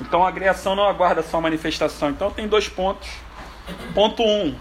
[0.01, 2.11] Então a criação não aguarda só a manifestação.
[2.11, 3.09] Então tem dois pontos.
[3.95, 4.27] Ponto 1.
[4.27, 4.57] Um.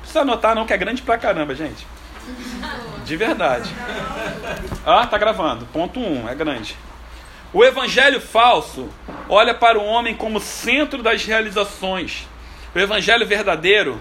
[0.00, 1.86] Precisa anotar não que é grande pra caramba, gente.
[3.04, 3.70] De verdade.
[4.84, 5.66] Ah, tá gravando.
[5.66, 6.76] Ponto 1, um, é grande.
[7.52, 8.88] O evangelho falso
[9.28, 12.28] olha para o homem como centro das realizações.
[12.74, 13.98] O evangelho verdadeiro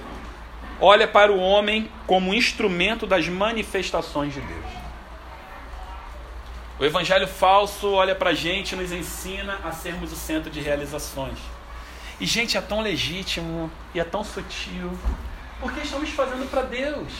[0.81, 4.65] olha para o homem como instrumento das manifestações de Deus.
[6.79, 10.59] O evangelho falso olha para a gente e nos ensina a sermos o centro de
[10.59, 11.39] realizações.
[12.19, 14.91] E, gente, é tão legítimo e é tão sutil,
[15.59, 17.11] porque estamos fazendo para Deus.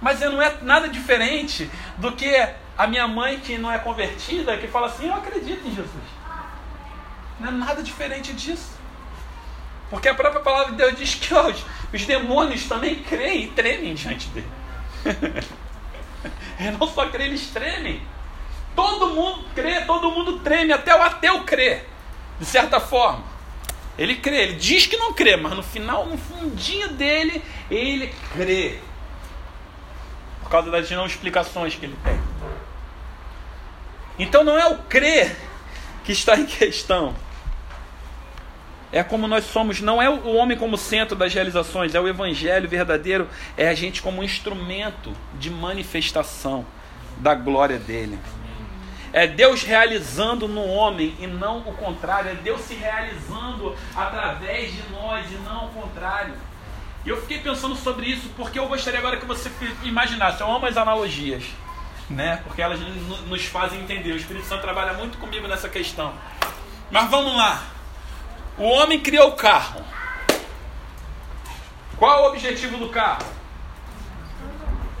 [0.00, 4.68] Mas não é nada diferente do que a minha mãe que não é convertida, que
[4.68, 6.04] fala assim: Eu acredito em Jesus.
[7.40, 8.76] Não é nada diferente disso.
[9.88, 11.32] Porque a própria palavra de Deus diz que
[11.94, 14.48] Os demônios também creem e tremem diante dele.
[16.60, 18.02] é não só crer, eles tremem.
[18.78, 21.82] Todo mundo crê, todo mundo treme, até o ateu crê,
[22.38, 23.24] de certa forma.
[23.98, 28.78] Ele crê, ele diz que não crê, mas no final, no fundinho dele, ele crê.
[30.40, 32.20] Por causa das não explicações que ele tem.
[34.16, 35.36] Então não é o crer
[36.04, 37.16] que está em questão.
[38.92, 42.68] É como nós somos, não é o homem como centro das realizações, é o evangelho
[42.68, 46.64] verdadeiro, é a gente como instrumento de manifestação
[47.16, 48.16] da glória dele.
[49.18, 54.82] É Deus realizando no homem e não o contrário, é Deus se realizando através de
[54.90, 56.34] nós e não o contrário.
[57.04, 59.50] E eu fiquei pensando sobre isso porque eu gostaria agora que você
[59.82, 61.44] imaginasse, eu amo as analogias
[62.08, 62.40] né?
[62.44, 64.12] Porque elas nos fazem entender.
[64.12, 66.12] O Espírito Santo trabalha muito comigo nessa questão.
[66.90, 67.62] Mas vamos lá.
[68.56, 69.84] O homem criou o carro.
[71.96, 73.26] Qual o objetivo do carro?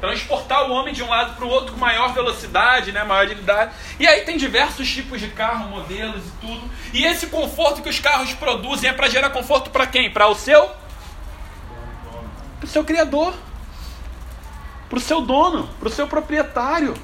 [0.00, 3.72] Transportar o homem de um lado para o outro com maior velocidade, né, maior agilidade.
[3.98, 6.70] E aí tem diversos tipos de carro, modelos e tudo.
[6.92, 10.10] E esse conforto que os carros produzem é para gerar conforto para quem?
[10.10, 10.70] Para o seu?
[12.58, 13.34] Para o seu criador
[14.88, 16.94] para o seu dono, para o seu proprietário.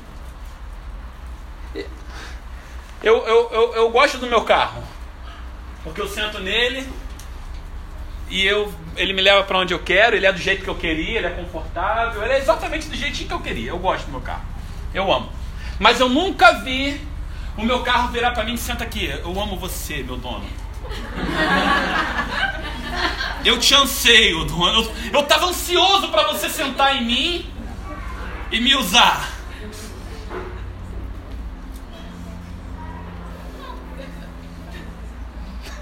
[1.75, 4.83] Eu, eu, eu, eu gosto do meu carro,
[5.83, 6.89] porque eu sento nele
[8.35, 10.75] e eu, ele me leva para onde eu quero, ele é do jeito que eu
[10.75, 13.71] queria, ele é confortável, ele é exatamente do jeitinho que eu queria.
[13.71, 14.43] Eu gosto do meu carro,
[14.93, 15.31] eu amo.
[15.79, 17.01] Mas eu nunca vi
[17.57, 20.45] o meu carro virar para mim e senta aqui, eu amo você, meu dono.
[23.45, 24.91] Eu te anseio, dono.
[25.13, 27.47] Eu estava ansioso para você sentar em mim
[28.51, 29.31] e me usar.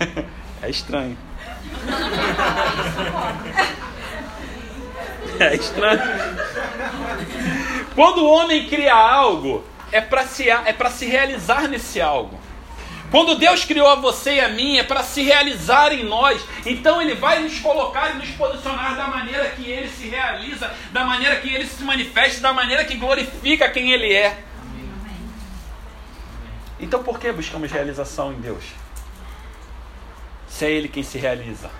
[0.61, 1.17] É estranho.
[5.41, 6.01] É estranho.
[7.95, 12.39] Quando o homem cria algo, é para se, é se realizar nesse algo.
[13.11, 16.43] Quando Deus criou a você e a mim, é para se realizar em nós.
[16.65, 21.05] Então Ele vai nos colocar e nos posicionar da maneira que Ele se realiza, da
[21.05, 24.39] maneira que Ele se manifesta, da maneira que glorifica quem Ele é.
[26.81, 28.65] Então por que buscamos realização em Deus?
[30.65, 31.71] É Ele quem se realiza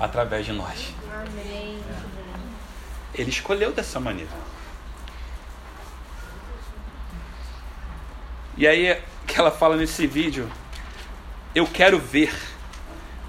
[0.00, 0.94] através de nós.
[3.14, 4.30] Ele escolheu dessa maneira.
[8.56, 10.50] E aí que ela fala nesse vídeo,
[11.54, 12.34] eu quero ver.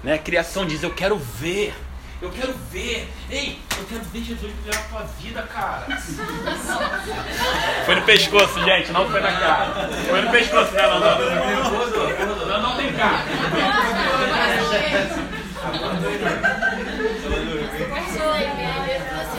[0.02, 0.14] Né?
[0.14, 1.74] A criação diz, eu quero ver.
[2.22, 3.08] Eu quero ver.
[3.30, 5.86] Ei, eu quero ver Jesus viver a tua vida, cara.
[7.84, 9.88] Foi no pescoço, gente, não foi na cara.
[10.08, 12.29] Foi no pescoço, né, não,
[12.60, 12.76] não.
[12.76, 13.24] Tem cara.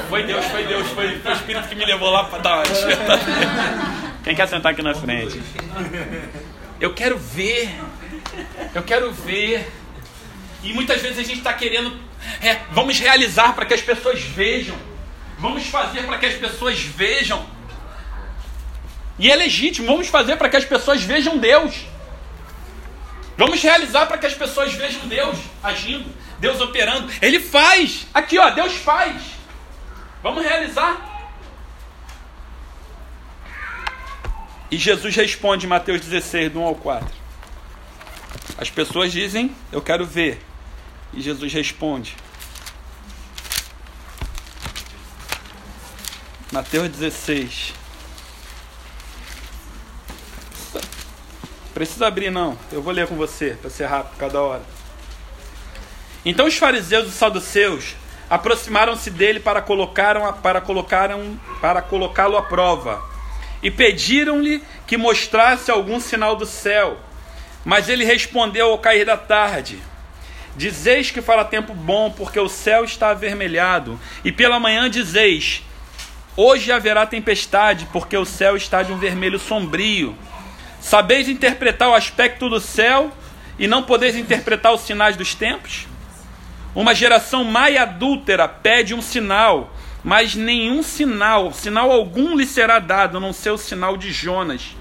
[0.10, 2.64] Foi Deus, foi Deus, foi, foi o Espírito que me levou lá para dar uma.
[4.24, 5.42] Quem quer sentar aqui na frente?
[6.80, 7.70] Eu quero ver.
[8.76, 9.72] Eu quero ver.
[10.64, 11.98] E muitas vezes a gente está querendo.
[12.42, 14.76] É, vamos realizar para que as pessoas vejam.
[15.40, 17.46] Vamos fazer para que as pessoas vejam.
[19.18, 21.86] E é legítimo, vamos fazer para que as pessoas vejam Deus.
[23.42, 27.12] Vamos realizar para que as pessoas vejam Deus agindo, Deus operando.
[27.20, 28.06] Ele faz.
[28.14, 29.20] Aqui, ó, Deus faz.
[30.22, 31.26] Vamos realizar.
[34.70, 37.10] E Jesus responde em Mateus 16, do 1 ao 4.
[38.60, 40.40] As pessoas dizem, eu quero ver.
[41.12, 42.16] E Jesus responde.
[46.52, 47.81] Mateus 16.
[51.74, 54.64] Precisa abrir não, eu vou ler com você, para ser rápido cada hora.
[56.26, 57.96] Então os fariseus e saduceus
[58.30, 63.02] aproximaram-se dele para colocaram para colocaram para colocá-lo à prova
[63.64, 66.98] e pediram-lhe que mostrasse algum sinal do céu.
[67.64, 69.80] Mas ele respondeu ao cair da tarde:
[70.56, 75.64] Dizeis que fará tempo bom, porque o céu está avermelhado, e pela manhã dizeis:
[76.36, 80.16] Hoje haverá tempestade, porque o céu está de um vermelho sombrio.
[80.82, 83.12] Sabeis interpretar o aspecto do céu
[83.60, 85.86] e não podeis interpretar os sinais dos tempos?
[86.74, 89.72] Uma geração e adúltera pede um sinal,
[90.04, 94.76] mas nenhum sinal, sinal algum lhe será dado, a não ser o sinal de Jonas.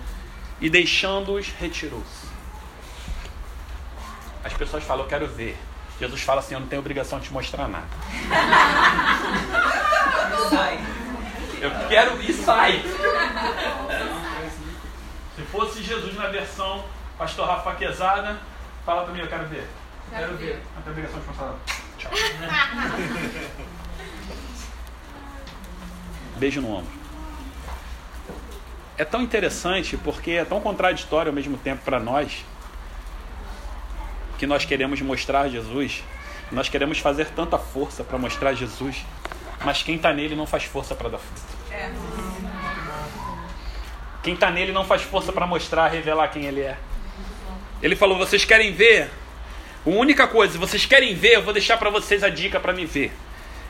[0.61, 2.31] E deixando-os, retirou-se.
[4.43, 5.57] As pessoas falam, eu quero ver.
[5.99, 7.87] Jesus fala assim, eu não tenho obrigação de te mostrar nada.
[11.61, 12.83] Eu quero e sai.
[15.41, 16.85] Se fosse Jesus na versão
[17.17, 18.39] pastor Rafa Quezada,
[18.85, 19.67] fala para mim, eu quero ver.
[20.11, 20.61] Quero, quero ver.
[20.95, 21.07] ver.
[21.07, 21.59] De mostrar nada.
[21.97, 22.11] Tchau.
[26.37, 26.93] beijo no ombro.
[28.99, 32.45] É tão interessante porque é tão contraditório ao mesmo tempo para nós
[34.37, 36.05] que nós queremos mostrar Jesus,
[36.53, 39.07] nós queremos fazer tanta força para mostrar Jesus,
[39.65, 41.41] mas quem está nele não faz força para dar fruto.
[41.71, 41.91] É.
[44.23, 46.77] Quem está nele não faz força para mostrar, revelar quem ele é.
[47.83, 49.11] Ele falou: vocês querem ver?
[49.85, 52.85] A única coisa, vocês querem ver, eu vou deixar para vocês a dica para me
[52.85, 53.13] ver.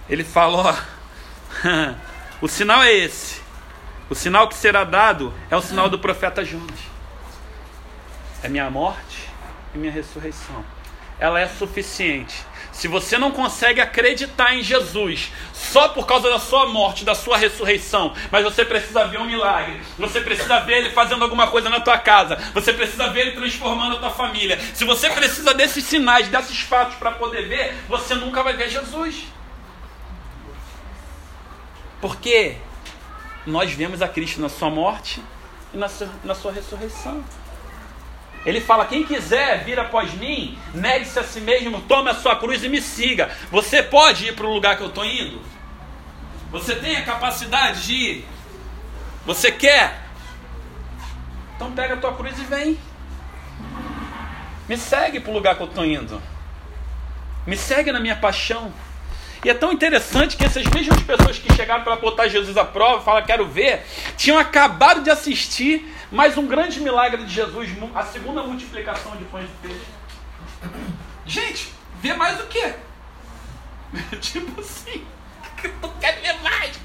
[0.09, 0.75] Ele falou:
[2.43, 3.41] o sinal é esse.
[4.09, 6.81] O sinal que será dado é o sinal do profeta Jonas.
[8.43, 9.29] É minha morte
[9.73, 10.65] e minha ressurreição.
[11.19, 12.45] Ela é suficiente.
[12.73, 17.37] Se você não consegue acreditar em Jesus só por causa da sua morte, da sua
[17.37, 21.81] ressurreição, mas você precisa ver um milagre, você precisa ver ele fazendo alguma coisa na
[21.81, 24.59] tua casa, você precisa ver ele transformando a tua família.
[24.75, 29.25] Se você precisa desses sinais, desses fatos para poder ver, você nunca vai ver Jesus.
[32.01, 32.57] Porque
[33.47, 35.23] nós vemos a Cristo na sua morte
[35.75, 37.23] e na sua, na sua ressurreição.
[38.45, 42.65] Ele fala: quem quiser vir após mim, negue-se a si mesmo, tome a sua cruz
[42.65, 43.31] e me siga.
[43.51, 45.41] Você pode ir para o lugar que eu estou indo?
[46.51, 48.29] Você tem a capacidade de ir?
[49.27, 50.01] Você quer?
[51.55, 52.79] Então pega a tua cruz e vem.
[54.69, 56.23] Me segue para o lugar que eu estou indo.
[57.47, 58.73] Me segue na minha paixão.
[59.45, 63.03] E é tão interessante que essas mesmas pessoas que chegaram para botar Jesus à prova,
[63.03, 63.87] falam quero ver,
[64.17, 69.47] tinham acabado de assistir mais um grande milagre de Jesus, a segunda multiplicação de pães
[69.47, 69.87] de peixe.
[71.25, 72.75] Gente, vê mais o quê?
[74.21, 75.05] tipo assim,
[75.83, 76.81] não quero ver mais.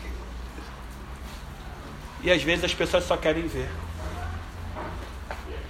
[2.24, 3.70] E às vezes as pessoas só querem ver.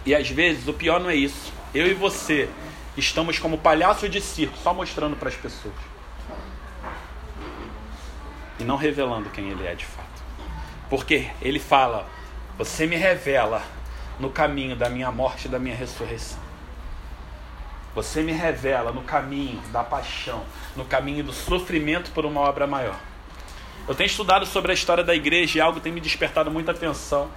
[0.05, 1.51] E às vezes o pior não é isso.
[1.73, 2.49] Eu e você
[2.95, 5.73] estamos como palhaços de circo, só mostrando para as pessoas
[8.59, 10.23] e não revelando quem ele é de fato.
[10.89, 12.07] Porque ele fala:
[12.57, 13.61] Você me revela
[14.17, 16.39] no caminho da minha morte e da minha ressurreição.
[17.93, 20.43] Você me revela no caminho da paixão,
[20.75, 22.97] no caminho do sofrimento por uma obra maior.
[23.87, 27.29] Eu tenho estudado sobre a história da igreja e algo tem me despertado muita atenção.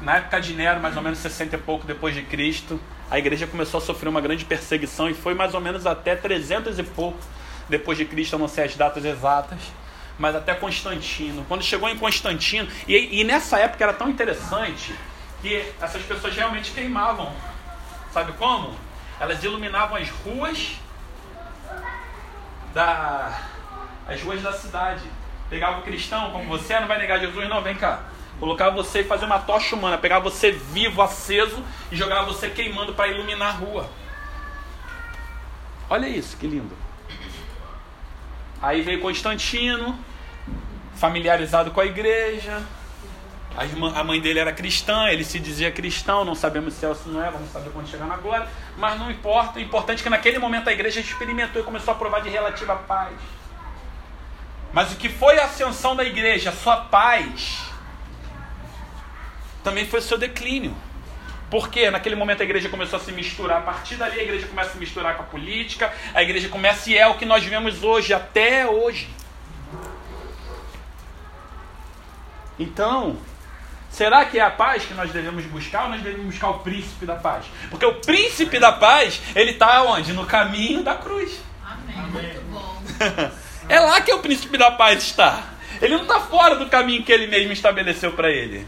[0.00, 2.80] Na época de Nero, mais ou menos 60 e pouco depois de Cristo,
[3.10, 6.78] a igreja começou a sofrer uma grande perseguição e foi mais ou menos até 300
[6.78, 7.18] e pouco
[7.68, 9.60] depois de Cristo, eu não sei as datas exatas,
[10.18, 11.44] mas até Constantino.
[11.48, 14.94] Quando chegou em Constantino, e, e nessa época era tão interessante
[15.42, 17.32] que essas pessoas realmente queimavam.
[18.12, 18.74] Sabe como?
[19.18, 20.76] Elas iluminavam as ruas
[22.72, 23.40] da
[24.06, 25.02] as ruas da cidade.
[25.48, 28.04] Pegava o cristão, como você, não vai negar Jesus, não, vem cá.
[28.40, 32.94] Colocava você e fazia uma tocha humana, pegava você vivo, aceso e jogava você queimando
[32.94, 33.90] para iluminar a rua.
[35.88, 36.83] Olha isso, que lindo.
[38.64, 39.98] Aí veio Constantino,
[40.96, 42.62] familiarizado com a igreja.
[43.94, 47.06] A, mãe dele era cristã, ele se dizia cristão, não sabemos se é ou se
[47.10, 48.48] não é, vamos saber quando chegar na glória.
[48.78, 51.96] Mas não importa, o importante é que naquele momento a igreja experimentou e começou a
[51.96, 53.12] provar de relativa paz.
[54.72, 57.70] Mas o que foi a ascensão da igreja, a sua paz,
[59.62, 60.74] também foi o seu declínio.
[61.54, 64.70] Porque naquele momento a igreja começou a se misturar, a partir dali a igreja começa
[64.70, 67.84] a se misturar com a política, a igreja começa e é o que nós vivemos
[67.84, 69.08] hoje, até hoje.
[72.58, 73.16] Então,
[73.88, 77.06] será que é a paz que nós devemos buscar ou nós devemos buscar o príncipe
[77.06, 77.44] da paz?
[77.70, 80.12] Porque o príncipe da paz, ele está onde?
[80.12, 81.40] No caminho da cruz.
[81.64, 81.96] Amém.
[82.08, 82.82] Muito bom.
[83.68, 85.50] é lá que o príncipe da paz está.
[85.80, 88.66] Ele não está fora do caminho que ele mesmo estabeleceu para ele.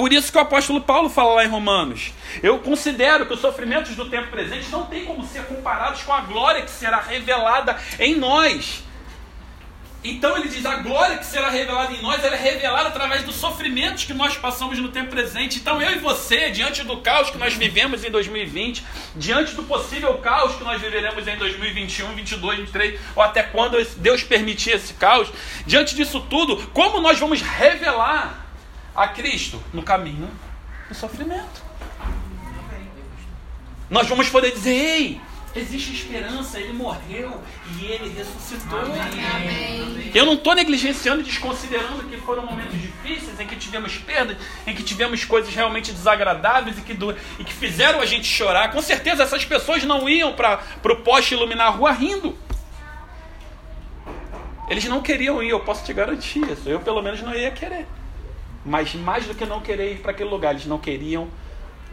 [0.00, 3.94] Por isso que o apóstolo Paulo fala lá em Romanos: Eu considero que os sofrimentos
[3.94, 8.16] do tempo presente não têm como ser comparados com a glória que será revelada em
[8.16, 8.82] nós.
[10.02, 13.34] Então ele diz: a glória que será revelada em nós ela é revelada através dos
[13.34, 15.58] sofrimentos que nós passamos no tempo presente.
[15.58, 18.82] Então eu e você, diante do caos que nós vivemos em 2020,
[19.16, 24.22] diante do possível caos que nós viveremos em 2021, 22, 23, ou até quando Deus
[24.22, 25.28] permitir esse caos,
[25.66, 28.39] diante disso tudo, como nós vamos revelar
[28.94, 30.28] a Cristo no caminho
[30.88, 31.62] do sofrimento.
[33.88, 35.20] Nós vamos poder dizer: ei,
[35.54, 37.40] existe esperança, ele morreu
[37.76, 38.78] e ele ressuscitou.
[38.78, 40.10] Amém.
[40.14, 44.36] Eu não estou negligenciando e desconsiderando que foram momentos difíceis, em que tivemos perdas,
[44.66, 48.70] em que tivemos coisas realmente desagradáveis e que, do, e que fizeram a gente chorar.
[48.70, 52.36] Com certeza essas pessoas não iam para o poste iluminar a rua rindo.
[54.68, 56.68] Eles não queriam ir, eu posso te garantir isso.
[56.68, 57.86] Eu pelo menos não ia querer.
[58.64, 61.28] Mas mais do que não querer ir para aquele lugar, eles não queriam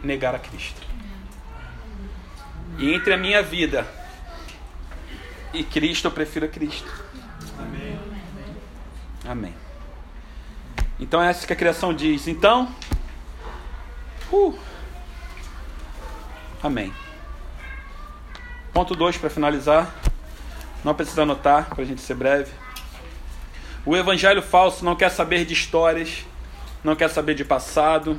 [0.02, 0.80] negar a Cristo.
[2.78, 3.86] E entre a minha vida
[5.52, 6.92] e Cristo, eu prefiro Cristo.
[7.58, 7.98] Amém.
[9.26, 9.54] Amém.
[11.00, 12.28] Então é isso que a criação diz.
[12.28, 12.72] Então,
[14.32, 14.58] uh,
[16.62, 16.92] amém.
[18.72, 19.94] Ponto 2 para finalizar.
[20.84, 22.52] Não precisa anotar para a gente ser breve.
[23.84, 26.24] O evangelho falso não quer saber de histórias,
[26.82, 28.18] não quer saber de passado.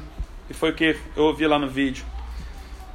[0.50, 2.06] E foi o que eu ouvi lá no vídeo.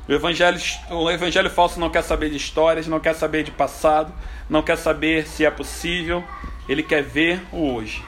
[0.07, 0.61] O evangelho,
[0.91, 4.12] o evangelho falso não quer saber de histórias, não quer saber de passado,
[4.51, 6.23] não quer saber se é possível,
[6.69, 8.05] ele quer ver o hoje.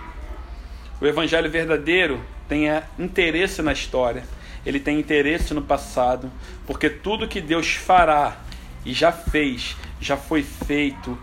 [1.01, 4.25] O evangelho verdadeiro tem é, interesse na história,
[4.65, 6.31] ele tem interesse no passado,
[6.67, 8.37] porque tudo que Deus fará
[8.85, 11.19] e já fez, já foi feito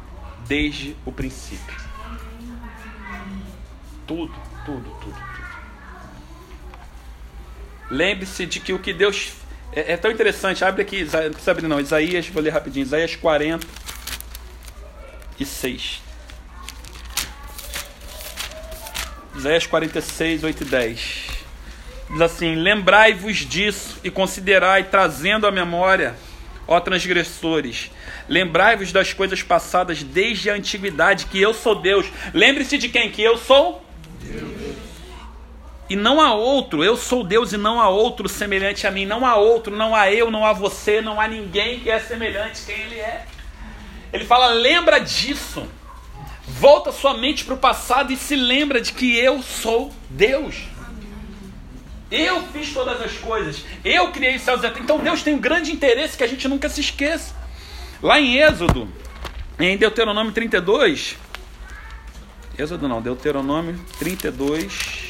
[0.47, 1.75] desde o princípio.
[4.07, 4.33] Tudo,
[4.65, 5.32] tudo, tudo, tudo.
[7.93, 9.33] Lembre-se de que o que Deus
[9.71, 10.65] é, é, tão interessante.
[10.65, 11.79] Abre aqui, não precisa abrir não.
[11.79, 12.83] Isaías, vou ler rapidinho.
[12.83, 13.65] Isaías 40
[15.39, 16.01] e 6.
[19.35, 21.27] Isaías 46, 8 e 10.
[22.09, 26.15] Diz assim: Lembrai-vos disso e considerai, trazendo à memória,
[26.67, 27.91] ó transgressores.
[28.27, 32.07] Lembrai-vos das coisas passadas desde a antiguidade, que eu sou Deus.
[32.33, 33.11] Lembre-se de quem?
[33.11, 33.85] Que eu sou
[34.19, 34.52] Deus
[35.93, 39.23] e não há outro, eu sou Deus e não há outro semelhante a mim, não
[39.23, 42.65] há outro, não há eu, não há você, não há ninguém que é semelhante a
[42.65, 43.27] quem Ele é.
[44.11, 45.67] Ele fala: lembra disso,
[46.47, 50.63] volta sua mente para o passado e se lembra de que eu sou Deus.
[52.09, 54.79] Eu fiz todas as coisas, eu criei céus e terra.
[54.79, 57.35] Então Deus tem um grande interesse que a gente nunca se esqueça.
[58.01, 58.91] Lá em Êxodo,
[59.59, 61.17] em Deuteronômio 32,
[62.57, 65.02] Êxodo não, Deuteronômio 32.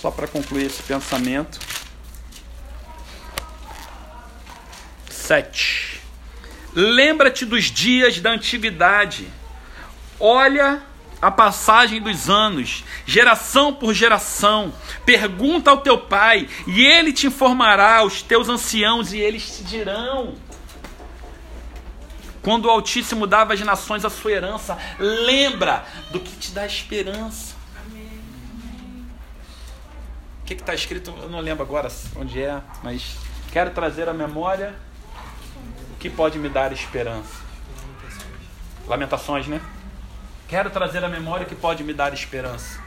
[0.00, 1.58] Só para concluir esse pensamento.
[5.10, 6.00] 7.
[6.74, 9.28] Lembra-te dos dias da antiguidade.
[10.20, 10.82] Olha
[11.20, 14.72] a passagem dos anos, geração por geração.
[15.04, 20.36] Pergunta ao teu pai, e ele te informará, os teus anciãos, e eles te dirão.
[22.40, 27.57] Quando o Altíssimo dava às nações a sua herança, lembra do que te dá esperança
[30.54, 33.16] que está escrito, eu não lembro agora onde é, mas
[33.52, 34.74] quero trazer à memória
[35.94, 37.42] o que pode me dar esperança.
[38.86, 39.60] Lamentações, né?
[40.48, 42.80] Quero trazer à memória o que pode me dar esperança.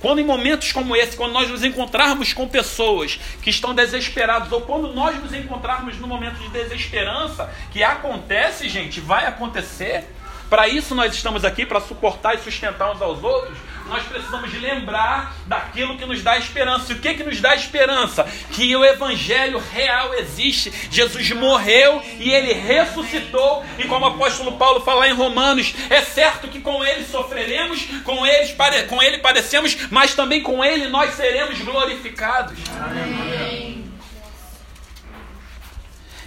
[0.00, 4.60] Quando em momentos como esse, quando nós nos encontrarmos com pessoas que estão desesperadas, ou
[4.60, 10.04] quando nós nos encontrarmos no momento de desesperança, que acontece, gente, vai acontecer.
[10.48, 13.56] Para isso nós estamos aqui, para suportar e sustentar uns aos outros
[13.88, 16.92] nós precisamos lembrar daquilo que nos dá esperança.
[16.92, 18.24] E o que, que nos dá esperança?
[18.50, 20.72] Que o Evangelho real existe.
[20.90, 23.64] Jesus morreu e ele ressuscitou.
[23.78, 28.26] E como o apóstolo Paulo fala em Romanos, é certo que com ele sofreremos, com,
[28.26, 28.54] eles,
[28.88, 32.58] com ele padecemos, mas também com ele nós seremos glorificados.
[32.84, 33.86] Amém.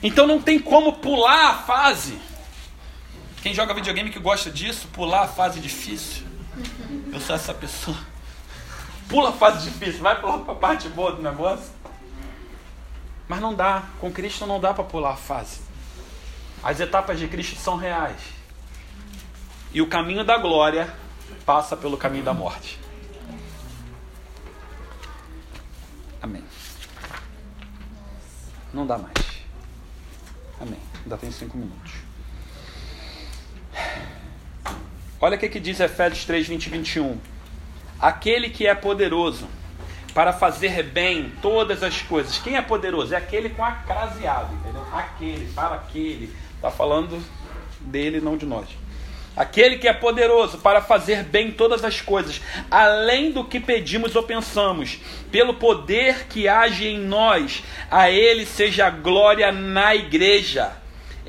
[0.02, 2.29] Então não tem como pular a fase.
[3.42, 6.28] Quem joga videogame que gosta disso, pular a fase difícil.
[7.12, 7.98] Eu sou essa pessoa.
[9.08, 11.72] Pula a fase difícil, vai pular para a parte boa do negócio.
[13.28, 15.62] Mas não dá, com Cristo não dá para pular a fase.
[16.62, 18.20] As etapas de Cristo são reais.
[19.72, 20.94] E o caminho da glória
[21.46, 22.78] passa pelo caminho da morte.
[26.22, 26.44] Amém.
[28.74, 29.44] Não dá mais.
[30.60, 30.80] Amém.
[31.04, 32.09] Ainda tem cinco minutos.
[35.22, 37.18] Olha o que, que diz Efésios 3, 20 e 21.
[38.00, 39.48] Aquele que é poderoso
[40.14, 42.38] para fazer bem todas as coisas.
[42.38, 43.14] Quem é poderoso?
[43.14, 44.86] É aquele com a craseado, entendeu?
[44.94, 46.34] Aquele, para aquele.
[46.56, 47.22] Está falando
[47.82, 48.68] dele, não de nós.
[49.36, 54.24] Aquele que é poderoso para fazer bem todas as coisas, além do que pedimos ou
[54.24, 55.00] pensamos,
[55.32, 60.79] pelo poder que age em nós, a Ele seja a glória na igreja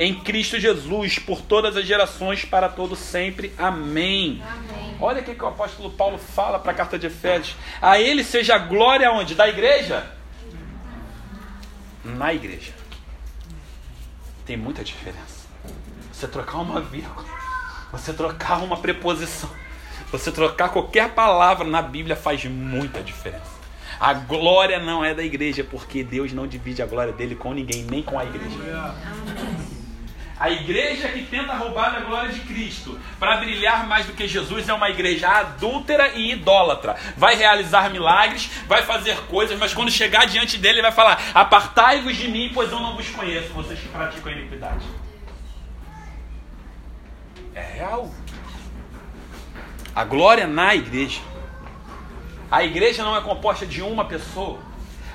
[0.00, 3.52] em Cristo Jesus, por todas as gerações, para todo sempre.
[3.58, 4.42] Amém.
[4.42, 4.96] Amém.
[4.98, 7.54] Olha o que o apóstolo Paulo fala para a carta de Efésios.
[7.82, 9.34] A ele seja a glória onde?
[9.34, 10.10] Da igreja?
[12.02, 12.72] Na igreja.
[14.46, 15.46] Tem muita diferença.
[16.10, 17.28] Você trocar uma vírgula,
[17.92, 19.50] você trocar uma preposição,
[20.10, 23.60] você trocar qualquer palavra na Bíblia faz muita diferença.
[24.00, 27.84] A glória não é da igreja, porque Deus não divide a glória dele com ninguém,
[27.84, 28.94] nem com a igreja.
[30.40, 34.66] A igreja que tenta roubar a glória de Cristo para brilhar mais do que Jesus
[34.70, 36.96] é uma igreja adúltera e idólatra.
[37.14, 42.26] Vai realizar milagres, vai fazer coisas, mas quando chegar diante dele, vai falar: Apartai-vos de
[42.26, 44.86] mim, pois eu não vos conheço, vocês que praticam a iniquidade.
[47.54, 48.10] É real.
[49.94, 51.20] A glória na igreja.
[52.50, 54.58] A igreja não é composta de uma pessoa.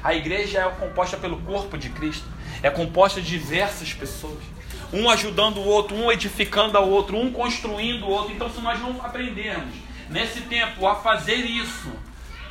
[0.03, 2.27] A igreja é composta pelo corpo de Cristo.
[2.61, 4.54] É composta de diversas pessoas
[4.95, 8.33] um ajudando o outro, um edificando ao outro, um construindo o outro.
[8.33, 9.75] Então, se nós não aprendermos
[10.09, 11.91] nesse tempo a fazer isso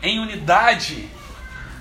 [0.02, 1.08] em unidade,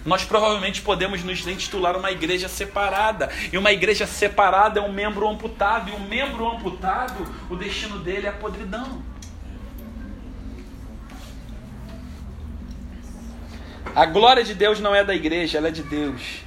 [0.06, 3.30] nós provavelmente podemos nos intitular uma igreja separada.
[3.52, 5.90] E uma igreja separada é um membro amputado.
[5.90, 9.04] E um membro amputado, o destino dele é a podridão.
[13.94, 16.43] A glória de Deus não é da igreja, ela é de Deus.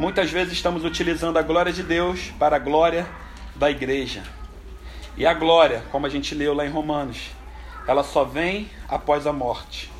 [0.00, 3.06] Muitas vezes estamos utilizando a glória de Deus para a glória
[3.54, 4.22] da igreja.
[5.14, 7.18] E a glória, como a gente leu lá em Romanos,
[7.86, 9.92] ela só vem após a morte.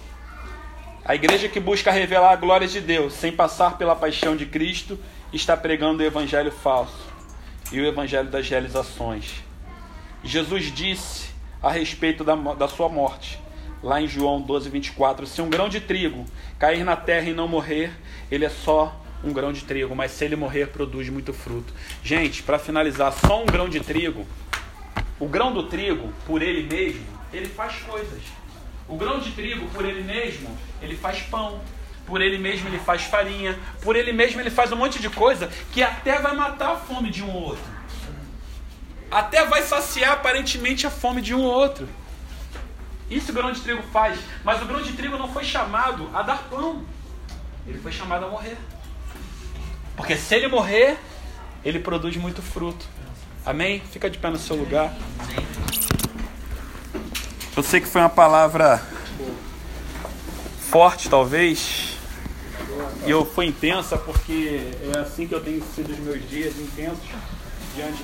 [1.05, 4.99] A igreja que busca revelar a glória de Deus sem passar pela paixão de Cristo
[5.35, 7.13] está pregando o evangelho falso
[7.71, 9.45] e o evangelho das realizações.
[10.25, 11.29] Jesus disse
[11.63, 13.39] a respeito da, da sua morte,
[13.83, 16.25] lá em João 12, 24: Se um grão de trigo
[16.59, 17.93] cair na terra e não morrer,
[18.31, 21.73] ele é só um grão de trigo, mas se ele morrer, produz muito fruto.
[22.03, 24.27] Gente, para finalizar, só um grão de trigo,
[25.19, 28.23] o grão do trigo, por ele mesmo, ele faz coisas.
[28.89, 31.61] O grão de trigo, por ele mesmo, ele faz pão.
[32.07, 33.57] Por ele mesmo, ele faz farinha.
[33.83, 37.11] Por ele mesmo, ele faz um monte de coisa que até vai matar a fome
[37.11, 37.81] de um ou outro.
[39.11, 41.89] Até vai saciar aparentemente a fome de um ou outro.
[43.11, 44.19] Isso o grão de trigo faz.
[44.43, 46.85] Mas o grão de trigo não foi chamado a dar pão.
[47.67, 48.57] Ele foi chamado a morrer.
[50.01, 50.97] Porque se ele morrer,
[51.63, 52.87] ele produz muito fruto.
[53.45, 53.83] Amém?
[53.93, 54.97] Fica de pé no seu lugar.
[57.55, 58.83] Eu sei que foi uma palavra
[60.71, 61.99] forte, talvez.
[63.05, 67.11] E eu fui intensa porque é assim que eu tenho sido os meus dias intensos
[67.77, 67.99] diante